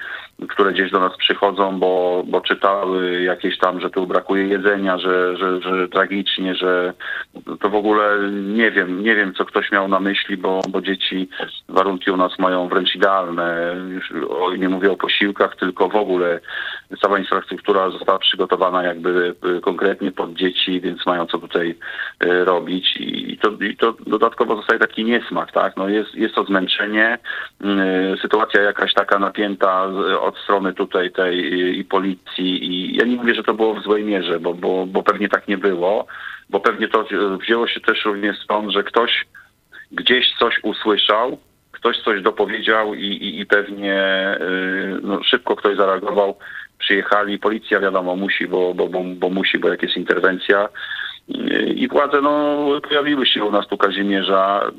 które 0.47 0.73
gdzieś 0.73 0.91
do 0.91 0.99
nas 0.99 1.17
przychodzą, 1.17 1.79
bo, 1.79 2.23
bo 2.27 2.41
czytały 2.41 3.21
jakieś 3.21 3.57
tam, 3.57 3.81
że 3.81 3.89
tu 3.89 4.07
brakuje 4.07 4.47
jedzenia, 4.47 4.97
że, 4.97 5.37
że, 5.37 5.61
że 5.61 5.87
tragicznie, 5.87 6.55
że 6.55 6.93
to 7.59 7.69
w 7.69 7.75
ogóle 7.75 8.31
nie 8.31 8.71
wiem, 8.71 9.03
nie 9.03 9.15
wiem 9.15 9.33
co 9.33 9.45
ktoś 9.45 9.71
miał 9.71 9.87
na 9.87 9.99
myśli, 9.99 10.37
bo, 10.37 10.61
bo 10.69 10.81
dzieci 10.81 11.29
warunki 11.69 12.11
u 12.11 12.17
nas 12.17 12.39
mają 12.39 12.67
wręcz 12.67 12.95
idealne. 12.95 13.75
Już 13.89 14.13
nie 14.57 14.69
mówię 14.69 14.91
o 14.91 14.97
posiłkach, 14.97 15.55
tylko 15.55 15.89
w 15.89 15.95
ogóle 15.95 16.39
cała 17.01 17.19
infrastruktura 17.19 17.89
została 17.89 18.19
przygotowana 18.19 18.83
jakby 18.83 19.35
konkretnie 19.61 20.11
pod 20.11 20.33
dzieci, 20.33 20.81
więc 20.81 21.05
mają 21.05 21.25
co 21.25 21.37
tutaj 21.37 21.75
robić 22.19 22.97
i 22.97 23.37
to, 23.37 23.49
i 23.49 23.77
to 23.77 23.95
dodatkowo 24.07 24.55
zostaje 24.55 24.79
taki 24.79 25.05
niesmak, 25.05 25.51
tak? 25.51 25.77
No 25.77 25.89
jest, 25.89 26.15
jest 26.15 26.35
to 26.35 26.43
zmęczenie, 26.43 27.17
sytuacja 28.21 28.61
jakaś 28.61 28.93
taka 28.93 29.19
napięta 29.19 29.83
od 30.21 30.37
strony 30.37 30.73
tutaj 30.73 31.11
tej 31.11 31.53
i 31.79 31.85
policji 31.85 32.65
i 32.65 32.97
ja 32.97 33.05
nie 33.05 33.15
mówię, 33.15 33.35
że 33.35 33.43
to 33.43 33.53
było 33.53 33.73
w 33.73 33.83
złej 33.83 34.03
mierze, 34.03 34.39
bo, 34.39 34.53
bo, 34.53 34.85
bo 34.85 35.03
pewnie 35.03 35.29
tak 35.29 35.47
nie 35.47 35.57
było, 35.57 36.05
bo 36.49 36.59
pewnie 36.59 36.87
to 36.87 37.05
wzięło 37.41 37.67
się 37.67 37.79
też 37.79 38.05
również 38.05 38.43
stąd, 38.43 38.71
że 38.71 38.83
ktoś 38.83 39.25
gdzieś 39.91 40.33
coś 40.39 40.59
usłyszał, 40.63 41.37
ktoś 41.71 42.01
coś 42.03 42.21
dopowiedział 42.21 42.93
i, 42.93 43.05
i, 43.05 43.39
i 43.39 43.45
pewnie 43.45 44.03
no, 45.01 45.23
szybko 45.23 45.55
ktoś 45.55 45.77
zareagował. 45.77 46.37
Przyjechali, 46.83 47.39
policja 47.39 47.79
wiadomo 47.79 48.15
musi, 48.15 48.47
bo, 48.47 48.73
bo, 48.73 48.87
bo, 48.87 48.99
bo 49.03 49.29
musi, 49.29 49.59
bo 49.59 49.69
jak 49.69 49.83
jest 49.83 49.97
interwencja. 49.97 50.69
I 51.75 51.87
władze 51.87 52.21
no, 52.21 52.67
pojawiły 52.89 53.25
się 53.25 53.43
u 53.43 53.51
nas 53.51 53.67
tu 53.67 53.77
Kazimierza. 53.77 54.71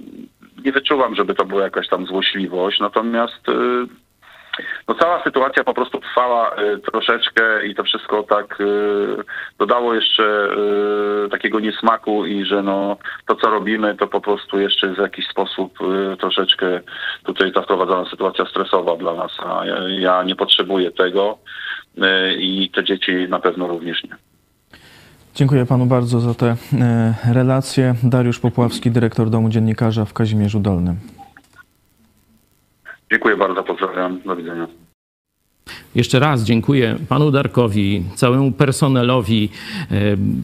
Nie 0.64 0.72
wyczuwam, 0.72 1.14
żeby 1.14 1.34
to 1.34 1.44
była 1.44 1.62
jakaś 1.62 1.88
tam 1.88 2.06
złośliwość, 2.06 2.80
natomiast 2.80 3.48
y, 3.48 3.52
no 4.88 4.94
cała 4.94 5.22
sytuacja 5.22 5.64
po 5.64 5.74
prostu 5.74 6.00
trwała 6.00 6.56
y, 6.56 6.78
troszeczkę 6.78 7.66
i 7.66 7.74
to 7.74 7.84
wszystko 7.84 8.22
tak 8.22 8.60
y, 8.60 8.64
dodało 9.58 9.94
jeszcze 9.94 10.48
takiego 11.30 11.60
niesmaku 11.60 12.26
i 12.26 12.44
że 12.44 12.62
no 12.62 12.96
to 13.26 13.34
co 13.34 13.50
robimy 13.50 13.94
to 13.94 14.06
po 14.06 14.20
prostu 14.20 14.60
jeszcze 14.60 14.94
w 14.94 14.98
jakiś 14.98 15.28
sposób 15.28 15.78
troszeczkę 16.20 16.80
tutaj 17.24 17.52
ta 17.52 17.62
wprowadzona 17.62 18.10
sytuacja 18.10 18.46
stresowa 18.46 18.96
dla 18.96 19.14
nas, 19.14 19.32
a 19.46 19.66
ja, 19.66 19.76
ja 19.88 20.22
nie 20.22 20.36
potrzebuję 20.36 20.90
tego 20.90 21.38
i 22.38 22.70
te 22.74 22.84
dzieci 22.84 23.12
na 23.28 23.40
pewno 23.40 23.66
również 23.66 24.04
nie. 24.04 24.16
Dziękuję 25.34 25.66
panu 25.66 25.86
bardzo 25.86 26.20
za 26.20 26.34
te 26.34 26.56
e, 26.80 27.14
relacje. 27.32 27.94
Dariusz 28.02 28.38
Popławski, 28.38 28.90
dyrektor 28.90 29.30
Domu 29.30 29.48
Dziennikarza 29.48 30.04
w 30.04 30.12
Kazimierzu 30.12 30.60
Dolnym. 30.60 30.96
Dziękuję 33.10 33.36
bardzo, 33.36 33.62
pozdrawiam, 33.62 34.20
do 34.22 34.36
widzenia. 34.36 34.66
Jeszcze 35.94 36.18
raz 36.18 36.44
dziękuję 36.44 36.96
panu 37.08 37.30
Darkowi, 37.30 38.02
całemu 38.14 38.52
personelowi 38.52 39.48
e, 39.90 39.96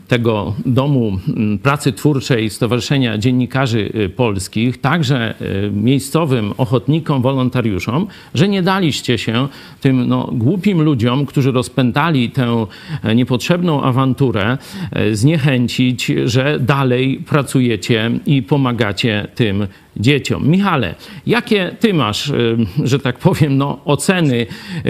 tego 0.08 0.54
Domu 0.66 1.18
Pracy 1.62 1.92
Twórczej 1.92 2.50
Stowarzyszenia 2.50 3.18
Dziennikarzy 3.18 3.92
e, 3.94 4.08
Polskich, 4.08 4.80
także 4.80 5.34
e, 5.40 5.70
miejscowym 5.70 6.52
ochotnikom, 6.58 7.22
wolontariuszom, 7.22 8.06
że 8.34 8.48
nie 8.48 8.62
daliście 8.62 9.18
się 9.18 9.48
tym 9.80 10.08
no, 10.08 10.28
głupim 10.32 10.82
ludziom, 10.82 11.26
którzy 11.26 11.52
rozpętali 11.52 12.30
tę 12.30 12.66
niepotrzebną 13.14 13.82
awanturę, 13.82 14.58
zniechęcić, 15.12 16.12
że 16.24 16.60
dalej 16.60 17.24
pracujecie 17.28 18.10
i 18.26 18.42
pomagacie 18.42 19.28
tym 19.34 19.66
dzieciom. 19.96 20.48
Michale, 20.48 20.94
jakie 21.26 21.76
ty 21.80 21.94
masz, 21.94 22.28
y, 22.28 22.56
że 22.84 22.98
tak 22.98 23.18
powiem, 23.18 23.56
no, 23.56 23.80
oceny? 23.84 24.46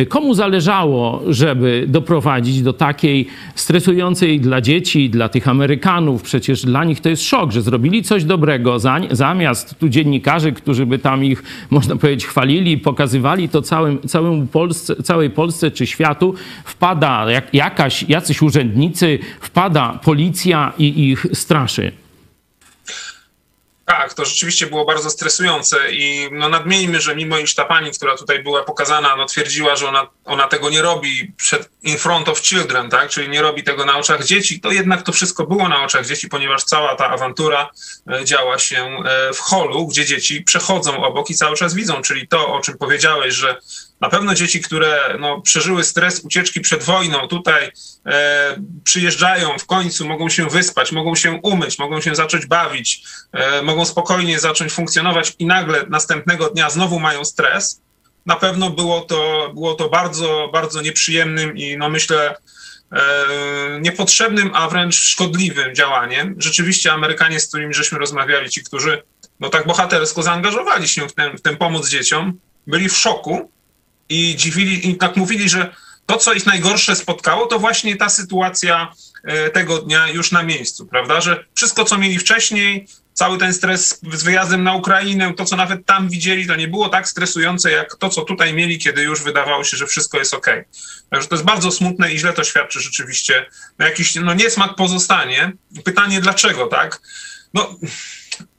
Komu 0.08 0.34
zależało, 0.34 1.22
żeby 1.28 1.84
doprowadzić 1.88 2.62
do 2.62 2.72
takiej 2.72 3.26
stresującej 3.54 4.40
dla 4.40 4.60
dzieci, 4.60 5.10
dla 5.10 5.28
tych 5.28 5.48
Amerykanów? 5.48 6.22
Przecież 6.22 6.62
dla 6.62 6.84
nich 6.84 7.00
to 7.00 7.08
jest 7.08 7.22
szok, 7.22 7.52
że 7.52 7.62
zrobili 7.62 8.02
coś 8.02 8.24
dobrego, 8.24 8.76
zamiast 9.10 9.78
tu 9.78 9.88
dziennikarzy, 9.88 10.52
którzy 10.52 10.86
by 10.86 10.98
tam 10.98 11.24
ich, 11.24 11.42
można 11.70 11.96
powiedzieć, 11.96 12.26
chwalili, 12.26 12.78
pokazywali 12.78 13.48
to 13.48 13.62
całym, 13.62 13.98
całym 13.98 14.48
Polsce, 14.48 15.02
całej 15.02 15.30
Polsce 15.30 15.70
czy 15.70 15.86
światu, 15.86 16.34
wpada 16.64 17.30
jak, 17.30 17.54
jakaś, 17.54 18.02
jacyś 18.08 18.42
urzędnicy, 18.42 19.18
wpada 19.40 20.00
policja 20.04 20.72
i 20.78 21.08
ich 21.10 21.26
straszy. 21.32 21.99
Tak, 23.90 24.14
to 24.14 24.24
rzeczywiście 24.24 24.66
było 24.66 24.84
bardzo 24.84 25.10
stresujące 25.10 25.92
i 25.92 26.28
no 26.32 26.48
nadmieńmy, 26.48 27.00
że 27.00 27.16
mimo 27.16 27.38
iż 27.38 27.54
ta 27.54 27.64
pani, 27.64 27.90
która 27.90 28.16
tutaj 28.16 28.42
była 28.42 28.62
pokazana, 28.62 29.16
no 29.16 29.26
twierdziła, 29.26 29.76
że 29.76 29.88
ona, 29.88 30.06
ona 30.24 30.46
tego 30.46 30.70
nie 30.70 30.82
robi 30.82 31.32
przed 31.36 31.70
in 31.82 31.98
front 31.98 32.28
of 32.28 32.40
children, 32.40 32.90
tak, 32.90 33.08
czyli 33.10 33.28
nie 33.28 33.42
robi 33.42 33.62
tego 33.62 33.84
na 33.84 33.98
oczach 33.98 34.24
dzieci, 34.24 34.60
to 34.60 34.72
jednak 34.72 35.02
to 35.02 35.12
wszystko 35.12 35.46
było 35.46 35.68
na 35.68 35.84
oczach 35.84 36.06
dzieci, 36.06 36.28
ponieważ 36.28 36.64
cała 36.64 36.96
ta 36.96 37.08
awantura 37.08 37.70
e, 38.12 38.24
działa 38.24 38.58
się 38.58 38.98
e, 39.04 39.32
w 39.32 39.38
holu, 39.38 39.86
gdzie 39.86 40.04
dzieci 40.04 40.42
przechodzą 40.42 41.04
obok 41.04 41.30
i 41.30 41.34
cały 41.34 41.56
czas 41.56 41.74
widzą, 41.74 42.02
czyli 42.02 42.28
to, 42.28 42.54
o 42.54 42.60
czym 42.60 42.78
powiedziałeś, 42.78 43.34
że 43.34 43.60
na 44.00 44.08
pewno 44.08 44.34
dzieci, 44.34 44.60
które 44.60 45.16
no, 45.18 45.40
przeżyły 45.40 45.84
stres 45.84 46.20
ucieczki 46.24 46.60
przed 46.60 46.82
wojną, 46.82 47.28
tutaj 47.28 47.72
e, 48.06 48.56
przyjeżdżają 48.84 49.58
w 49.58 49.66
końcu, 49.66 50.08
mogą 50.08 50.28
się 50.28 50.48
wyspać, 50.48 50.92
mogą 50.92 51.14
się 51.14 51.32
umyć, 51.42 51.78
mogą 51.78 52.00
się 52.00 52.14
zacząć 52.14 52.46
bawić, 52.46 53.02
e, 53.32 53.62
mogą 53.62 53.84
spokojnie 53.84 54.40
zacząć 54.40 54.72
funkcjonować 54.72 55.34
i 55.38 55.46
nagle 55.46 55.84
następnego 55.88 56.50
dnia 56.50 56.70
znowu 56.70 57.00
mają 57.00 57.24
stres. 57.24 57.80
Na 58.26 58.36
pewno 58.36 58.70
było 58.70 59.00
to, 59.00 59.50
było 59.54 59.74
to 59.74 59.88
bardzo, 59.88 60.50
bardzo 60.52 60.82
nieprzyjemnym 60.82 61.56
i 61.56 61.76
no 61.76 61.88
myślę 61.88 62.36
e, 62.92 63.00
niepotrzebnym, 63.80 64.50
a 64.54 64.68
wręcz 64.68 64.94
szkodliwym 64.94 65.74
działaniem. 65.74 66.34
Rzeczywiście 66.38 66.92
Amerykanie, 66.92 67.40
z 67.40 67.48
którymi 67.48 67.74
żeśmy 67.74 67.98
rozmawiali, 67.98 68.50
ci, 68.50 68.64
którzy 68.64 69.02
no 69.40 69.48
tak 69.48 69.66
bohatersko 69.66 70.22
zaangażowali 70.22 70.88
się 70.88 71.08
w 71.08 71.14
w 71.38 71.40
tę 71.42 71.56
pomoc 71.56 71.88
dzieciom, 71.88 72.38
byli 72.66 72.88
w 72.88 72.96
szoku, 72.96 73.50
i 74.10 74.36
dziwili, 74.36 74.90
i 74.90 74.96
tak 74.96 75.16
mówili, 75.16 75.48
że 75.48 75.74
to, 76.06 76.16
co 76.16 76.32
ich 76.32 76.46
najgorsze 76.46 76.96
spotkało, 76.96 77.46
to 77.46 77.58
właśnie 77.58 77.96
ta 77.96 78.08
sytuacja 78.08 78.92
e, 79.24 79.50
tego 79.50 79.78
dnia 79.78 80.08
już 80.08 80.32
na 80.32 80.42
miejscu, 80.42 80.86
prawda? 80.86 81.20
Że 81.20 81.44
wszystko, 81.54 81.84
co 81.84 81.98
mieli 81.98 82.18
wcześniej, 82.18 82.86
cały 83.12 83.38
ten 83.38 83.54
stres 83.54 84.00
z 84.12 84.22
wyjazdem 84.22 84.62
na 84.62 84.74
Ukrainę, 84.74 85.34
to, 85.34 85.44
co 85.44 85.56
nawet 85.56 85.86
tam 85.86 86.08
widzieli, 86.08 86.46
to 86.46 86.56
nie 86.56 86.68
było 86.68 86.88
tak 86.88 87.08
stresujące, 87.08 87.70
jak 87.70 87.96
to, 87.96 88.08
co 88.08 88.22
tutaj 88.22 88.54
mieli, 88.54 88.78
kiedy 88.78 89.02
już 89.02 89.22
wydawało 89.22 89.64
się, 89.64 89.76
że 89.76 89.86
wszystko 89.86 90.18
jest 90.18 90.34
ok. 90.34 90.46
Także 91.10 91.28
to 91.28 91.34
jest 91.34 91.44
bardzo 91.44 91.70
smutne 91.70 92.12
i 92.12 92.18
źle 92.18 92.32
to 92.32 92.44
świadczy 92.44 92.80
rzeczywiście. 92.80 93.46
No 93.78 93.86
jakiś 93.86 94.14
no, 94.14 94.34
niesmak 94.34 94.74
pozostanie. 94.74 95.52
Pytanie, 95.84 96.20
dlaczego, 96.20 96.66
tak? 96.66 97.00
No, 97.54 97.74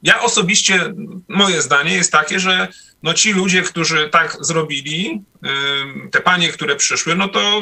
ja 0.04 0.22
osobiście, 0.22 0.94
moje 1.28 1.62
zdanie 1.62 1.94
jest 1.94 2.12
takie, 2.12 2.40
że 2.40 2.68
no 3.04 3.14
ci 3.14 3.34
ludzie, 3.34 3.62
którzy 3.62 4.10
tak 4.10 4.38
zrobili, 4.40 5.22
te 6.12 6.22
panie, 6.22 6.50
które 6.50 6.76
przyszły, 6.76 7.16
no 7.16 7.28
to 7.28 7.62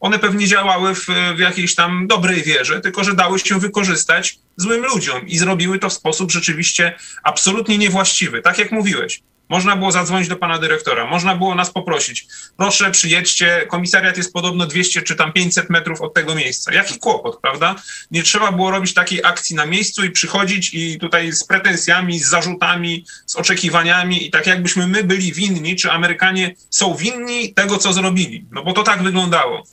one 0.00 0.18
pewnie 0.18 0.46
działały 0.46 0.94
w, 0.94 1.06
w 1.36 1.38
jakiejś 1.38 1.74
tam 1.74 2.06
dobrej 2.06 2.42
wierze, 2.42 2.80
tylko 2.80 3.04
że 3.04 3.14
dały 3.14 3.38
się 3.38 3.60
wykorzystać 3.60 4.38
złym 4.56 4.84
ludziom 4.84 5.26
i 5.26 5.38
zrobiły 5.38 5.78
to 5.78 5.88
w 5.88 5.92
sposób 5.92 6.30
rzeczywiście 6.32 6.94
absolutnie 7.22 7.78
niewłaściwy, 7.78 8.42
tak 8.42 8.58
jak 8.58 8.72
mówiłeś. 8.72 9.22
Można 9.48 9.76
było 9.76 9.92
zadzwonić 9.92 10.28
do 10.28 10.36
pana 10.36 10.58
dyrektora, 10.58 11.06
można 11.06 11.36
było 11.36 11.54
nas 11.54 11.70
poprosić. 11.70 12.26
Proszę, 12.56 12.90
przyjedźcie, 12.90 13.66
komisariat 13.68 14.16
jest 14.16 14.32
podobno 14.32 14.66
200 14.66 15.02
czy 15.02 15.16
tam 15.16 15.32
500 15.32 15.70
metrów 15.70 16.00
od 16.00 16.14
tego 16.14 16.34
miejsca. 16.34 16.74
Jaki 16.74 16.98
kłopot, 16.98 17.40
prawda? 17.40 17.74
Nie 18.10 18.22
trzeba 18.22 18.52
było 18.52 18.70
robić 18.70 18.94
takiej 18.94 19.24
akcji 19.24 19.56
na 19.56 19.66
miejscu 19.66 20.04
i 20.04 20.10
przychodzić 20.10 20.74
i 20.74 20.98
tutaj 20.98 21.32
z 21.32 21.44
pretensjami, 21.44 22.18
z 22.18 22.28
zarzutami, 22.28 23.04
z 23.26 23.36
oczekiwaniami 23.36 24.26
i 24.26 24.30
tak 24.30 24.46
jakbyśmy 24.46 24.86
my 24.86 25.04
byli 25.04 25.32
winni, 25.32 25.76
czy 25.76 25.90
Amerykanie 25.90 26.54
są 26.70 26.94
winni 26.94 27.54
tego, 27.54 27.78
co 27.78 27.92
zrobili. 27.92 28.46
No 28.50 28.62
bo 28.64 28.72
to 28.72 28.82
tak 28.82 29.02
wyglądało. 29.02 29.64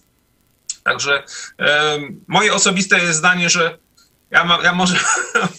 Także 0.83 1.23
e, 1.59 1.99
moje 2.27 2.53
osobiste 2.53 2.99
jest 2.99 3.17
zdanie, 3.17 3.49
że 3.49 3.77
ja, 4.31 4.59
ja 4.63 4.73
może 4.73 4.99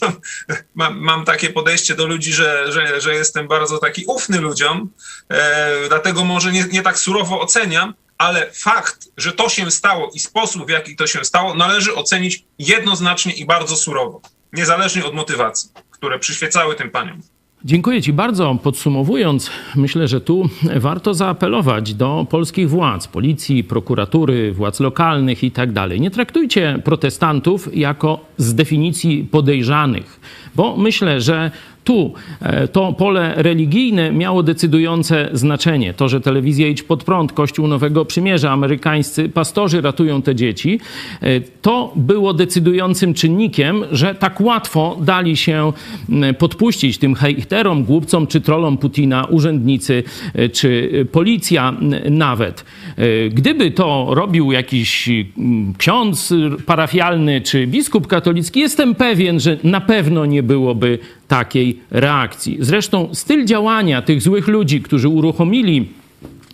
mam, 0.74 0.98
mam, 0.98 1.24
takie 1.24 1.50
podejście 1.50 1.94
do 1.94 2.06
ludzi, 2.06 2.32
że, 2.32 2.72
że, 2.72 3.00
że 3.00 3.14
jestem 3.14 3.48
bardzo 3.48 3.78
taki 3.78 4.04
ufny 4.06 4.40
ludziom, 4.40 4.90
e, 5.28 5.88
dlatego 5.88 6.24
może 6.24 6.52
nie, 6.52 6.64
nie 6.64 6.82
tak 6.82 6.98
surowo 6.98 7.40
oceniam, 7.40 7.94
ale 8.18 8.52
fakt, 8.52 9.08
że 9.16 9.32
to 9.32 9.48
się 9.48 9.70
stało 9.70 10.10
i 10.14 10.20
sposób, 10.20 10.66
w 10.66 10.70
jaki 10.70 10.96
to 10.96 11.06
się 11.06 11.24
stało, 11.24 11.54
należy 11.54 11.94
ocenić 11.94 12.44
jednoznacznie 12.58 13.32
i 13.32 13.46
bardzo 13.46 13.76
surowo, 13.76 14.20
niezależnie 14.52 15.04
od 15.04 15.14
motywacji, 15.14 15.70
które 15.90 16.18
przyświecały 16.18 16.74
tym 16.74 16.90
paniom. 16.90 17.22
Dziękuję 17.64 18.02
Ci 18.02 18.12
bardzo. 18.12 18.58
Podsumowując, 18.62 19.50
myślę, 19.76 20.08
że 20.08 20.20
tu 20.20 20.48
warto 20.76 21.14
zaapelować 21.14 21.94
do 21.94 22.26
polskich 22.30 22.70
władz, 22.70 23.08
policji, 23.08 23.64
prokuratury, 23.64 24.52
władz 24.52 24.80
lokalnych 24.80 25.44
i 25.44 25.50
tak. 25.50 25.70
Nie 25.98 26.10
traktujcie 26.10 26.78
protestantów 26.84 27.76
jako 27.76 28.20
z 28.36 28.54
definicji 28.54 29.24
podejrzanych, 29.30 30.20
bo 30.54 30.76
myślę, 30.76 31.20
że 31.20 31.50
tu 31.86 32.12
e, 32.40 32.68
to 32.68 32.92
pole 32.92 33.34
religijne 33.36 34.12
miało 34.12 34.42
decydujące 34.42 35.28
znaczenie. 35.32 35.94
To, 35.94 36.08
że 36.08 36.20
telewizja 36.20 36.68
Idź 36.68 36.82
Pod 36.82 37.04
Prąd, 37.04 37.32
Kościół 37.32 37.68
Nowego 37.68 38.04
Przymierza, 38.04 38.50
amerykańscy 38.50 39.28
pastorzy 39.28 39.80
ratują 39.80 40.22
te 40.22 40.34
dzieci, 40.34 40.80
e, 41.20 41.40
to 41.40 41.92
było 41.96 42.34
decydującym 42.34 43.14
czynnikiem, 43.14 43.84
że 43.92 44.14
tak 44.14 44.40
łatwo 44.40 44.96
dali 45.00 45.36
się 45.36 45.72
podpuścić 46.38 46.98
tym 46.98 47.14
hejterom, 47.14 47.84
głupcom 47.84 48.26
czy 48.26 48.40
trolom 48.40 48.78
Putina, 48.78 49.24
urzędnicy 49.24 50.02
e, 50.34 50.48
czy 50.48 50.90
policja 51.12 51.74
nawet. 52.10 52.64
Gdyby 53.30 53.70
to 53.70 54.06
robił 54.10 54.52
jakiś 54.52 55.10
ksiądz 55.78 56.34
parafialny 56.66 57.40
czy 57.40 57.66
biskup 57.66 58.06
katolicki, 58.06 58.60
jestem 58.60 58.94
pewien, 58.94 59.40
że 59.40 59.56
na 59.64 59.80
pewno 59.80 60.26
nie 60.26 60.42
byłoby 60.42 60.98
takiej 61.28 61.80
reakcji. 61.90 62.56
Zresztą 62.60 63.08
styl 63.12 63.44
działania 63.44 64.02
tych 64.02 64.22
złych 64.22 64.48
ludzi, 64.48 64.82
którzy 64.82 65.08
uruchomili 65.08 65.88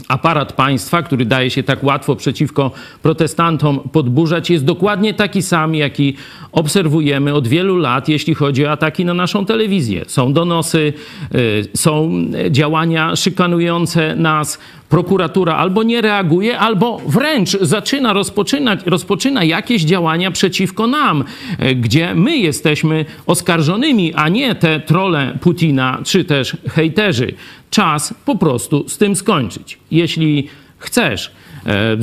aparat 0.09 0.53
państwa, 0.53 1.03
który 1.03 1.25
daje 1.25 1.51
się 1.51 1.63
tak 1.63 1.85
łatwo 1.85 2.17
przeciwko 2.17 2.71
protestantom 3.03 3.81
podburzać, 3.93 4.51
jest 4.51 4.65
dokładnie 4.65 5.15
taki 5.15 5.43
sam, 5.43 5.75
jaki 5.75 6.17
obserwujemy 6.53 7.35
od 7.35 7.49
wielu 7.49 7.77
lat, 7.77 8.09
jeśli 8.09 8.35
chodzi 8.35 8.67
o 8.67 8.71
ataki 8.71 9.05
na 9.05 9.15
naszą 9.15 9.47
telewizję. 9.47 10.05
Są 10.07 10.33
donosy, 10.33 10.93
y, 11.35 11.69
są 11.75 12.11
działania 12.51 13.17
szykanujące 13.17 14.17
nas. 14.17 14.59
Prokuratura 14.93 15.57
albo 15.57 15.83
nie 15.83 16.01
reaguje, 16.01 16.59
albo 16.59 17.01
wręcz 17.07 17.51
zaczyna 17.61 18.13
rozpoczynać, 18.13 18.81
rozpoczyna 18.87 19.45
jakieś 19.45 19.83
działania 19.83 20.31
przeciwko 20.31 20.87
nam, 20.87 21.25
y, 21.63 21.75
gdzie 21.75 22.15
my 22.15 22.37
jesteśmy 22.37 23.05
oskarżonymi, 23.27 24.15
a 24.15 24.29
nie 24.29 24.55
te 24.55 24.81
trole 24.81 25.39
Putina 25.41 25.99
czy 26.05 26.25
też 26.25 26.57
hejterzy. 26.69 27.35
Czas 27.71 28.15
po 28.25 28.37
prostu 28.37 28.89
z 28.89 28.99
tym 28.99 29.17
skończyć. 29.17 29.79
Jeśli 29.91 30.49
chcesz 30.79 31.33
E, 31.67 31.97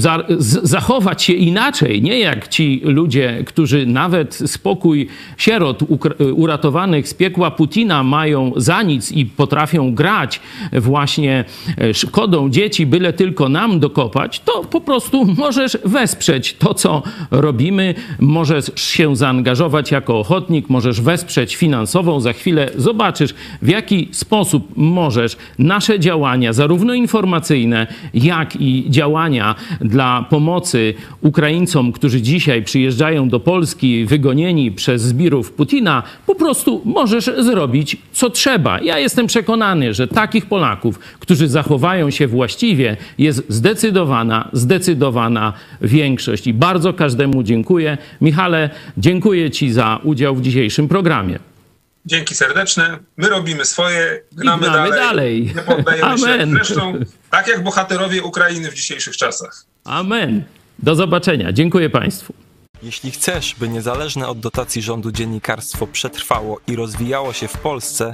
zachować 0.63 1.23
się 1.23 1.33
inaczej, 1.33 2.01
nie 2.01 2.19
jak 2.19 2.47
ci 2.47 2.81
ludzie, 2.83 3.43
którzy 3.45 3.85
nawet 3.85 4.35
spokój 4.45 5.07
sierot 5.37 5.83
uratowanych 6.33 7.07
z 7.07 7.13
piekła 7.13 7.51
Putina 7.51 8.03
mają 8.03 8.51
za 8.55 8.81
nic 8.81 9.11
i 9.11 9.25
potrafią 9.25 9.95
grać 9.95 10.41
właśnie 10.73 11.45
e, 11.77 11.93
szkodą 11.93 12.49
dzieci, 12.49 12.85
byle 12.85 13.13
tylko 13.13 13.49
nam 13.49 13.79
dokopać, 13.79 14.39
to 14.39 14.63
po 14.63 14.81
prostu 14.81 15.25
możesz 15.37 15.77
wesprzeć 15.85 16.53
to, 16.53 16.73
co 16.73 17.03
robimy, 17.31 17.95
możesz 18.19 18.71
się 18.75 19.15
zaangażować 19.15 19.91
jako 19.91 20.19
ochotnik, 20.19 20.69
możesz 20.69 21.01
wesprzeć 21.01 21.55
finansowo. 21.55 22.21
Za 22.21 22.33
chwilę 22.33 22.69
zobaczysz, 22.75 23.33
w 23.61 23.67
jaki 23.67 24.09
sposób 24.11 24.67
możesz 24.75 25.37
nasze 25.57 25.99
działania, 25.99 26.53
zarówno 26.53 26.93
informacyjne, 26.93 27.87
jak 28.13 28.61
i 28.61 28.85
działania 28.89 29.48
dla 29.81 30.25
pomocy 30.29 30.93
Ukraińcom, 31.21 31.91
którzy 31.91 32.21
dzisiaj 32.21 32.63
przyjeżdżają 32.63 33.29
do 33.29 33.39
Polski 33.39 34.05
wygonieni 34.05 34.71
przez 34.71 35.01
zbirów 35.01 35.51
Putina, 35.51 36.03
po 36.25 36.35
prostu 36.35 36.81
możesz 36.85 37.25
zrobić 37.39 37.97
co 38.11 38.29
trzeba. 38.29 38.79
Ja 38.81 38.99
jestem 38.99 39.27
przekonany, 39.27 39.93
że 39.93 40.07
takich 40.07 40.45
Polaków, 40.45 40.99
którzy 40.99 41.47
zachowają 41.47 42.09
się 42.09 42.27
właściwie, 42.27 42.97
jest 43.17 43.45
zdecydowana, 43.49 44.49
zdecydowana 44.53 45.53
większość. 45.81 46.47
I 46.47 46.53
bardzo 46.53 46.93
każdemu 46.93 47.43
dziękuję. 47.43 47.97
Michale, 48.21 48.69
dziękuję 48.97 49.51
Ci 49.51 49.71
za 49.71 49.99
udział 50.03 50.35
w 50.35 50.41
dzisiejszym 50.41 50.87
programie. 50.87 51.39
Dzięki 52.05 52.35
serdeczne. 52.35 52.99
My 53.17 53.29
robimy 53.29 53.65
swoje, 53.65 54.21
gnamy, 54.31 54.67
gnamy 54.67 54.77
dalej, 54.77 54.91
dalej. 54.91 55.51
Nie 55.55 55.61
poddajemy 55.61 56.05
Amen. 56.05 56.49
się. 56.49 56.55
Zresztą 56.55 56.93
tak 57.29 57.47
jak 57.47 57.63
bohaterowie 57.63 58.23
Ukrainy 58.23 58.71
w 58.71 58.73
dzisiejszych 58.73 59.17
czasach. 59.17 59.65
Amen. 59.83 60.43
Do 60.79 60.95
zobaczenia. 60.95 61.53
Dziękuję 61.53 61.89
Państwu. 61.89 62.33
Jeśli 62.83 63.11
chcesz, 63.11 63.55
by 63.59 63.69
niezależne 63.69 64.27
od 64.27 64.39
dotacji 64.39 64.81
rządu 64.81 65.11
dziennikarstwo 65.11 65.87
przetrwało 65.87 66.59
i 66.67 66.75
rozwijało 66.75 67.33
się 67.33 67.47
w 67.47 67.57
Polsce, 67.57 68.13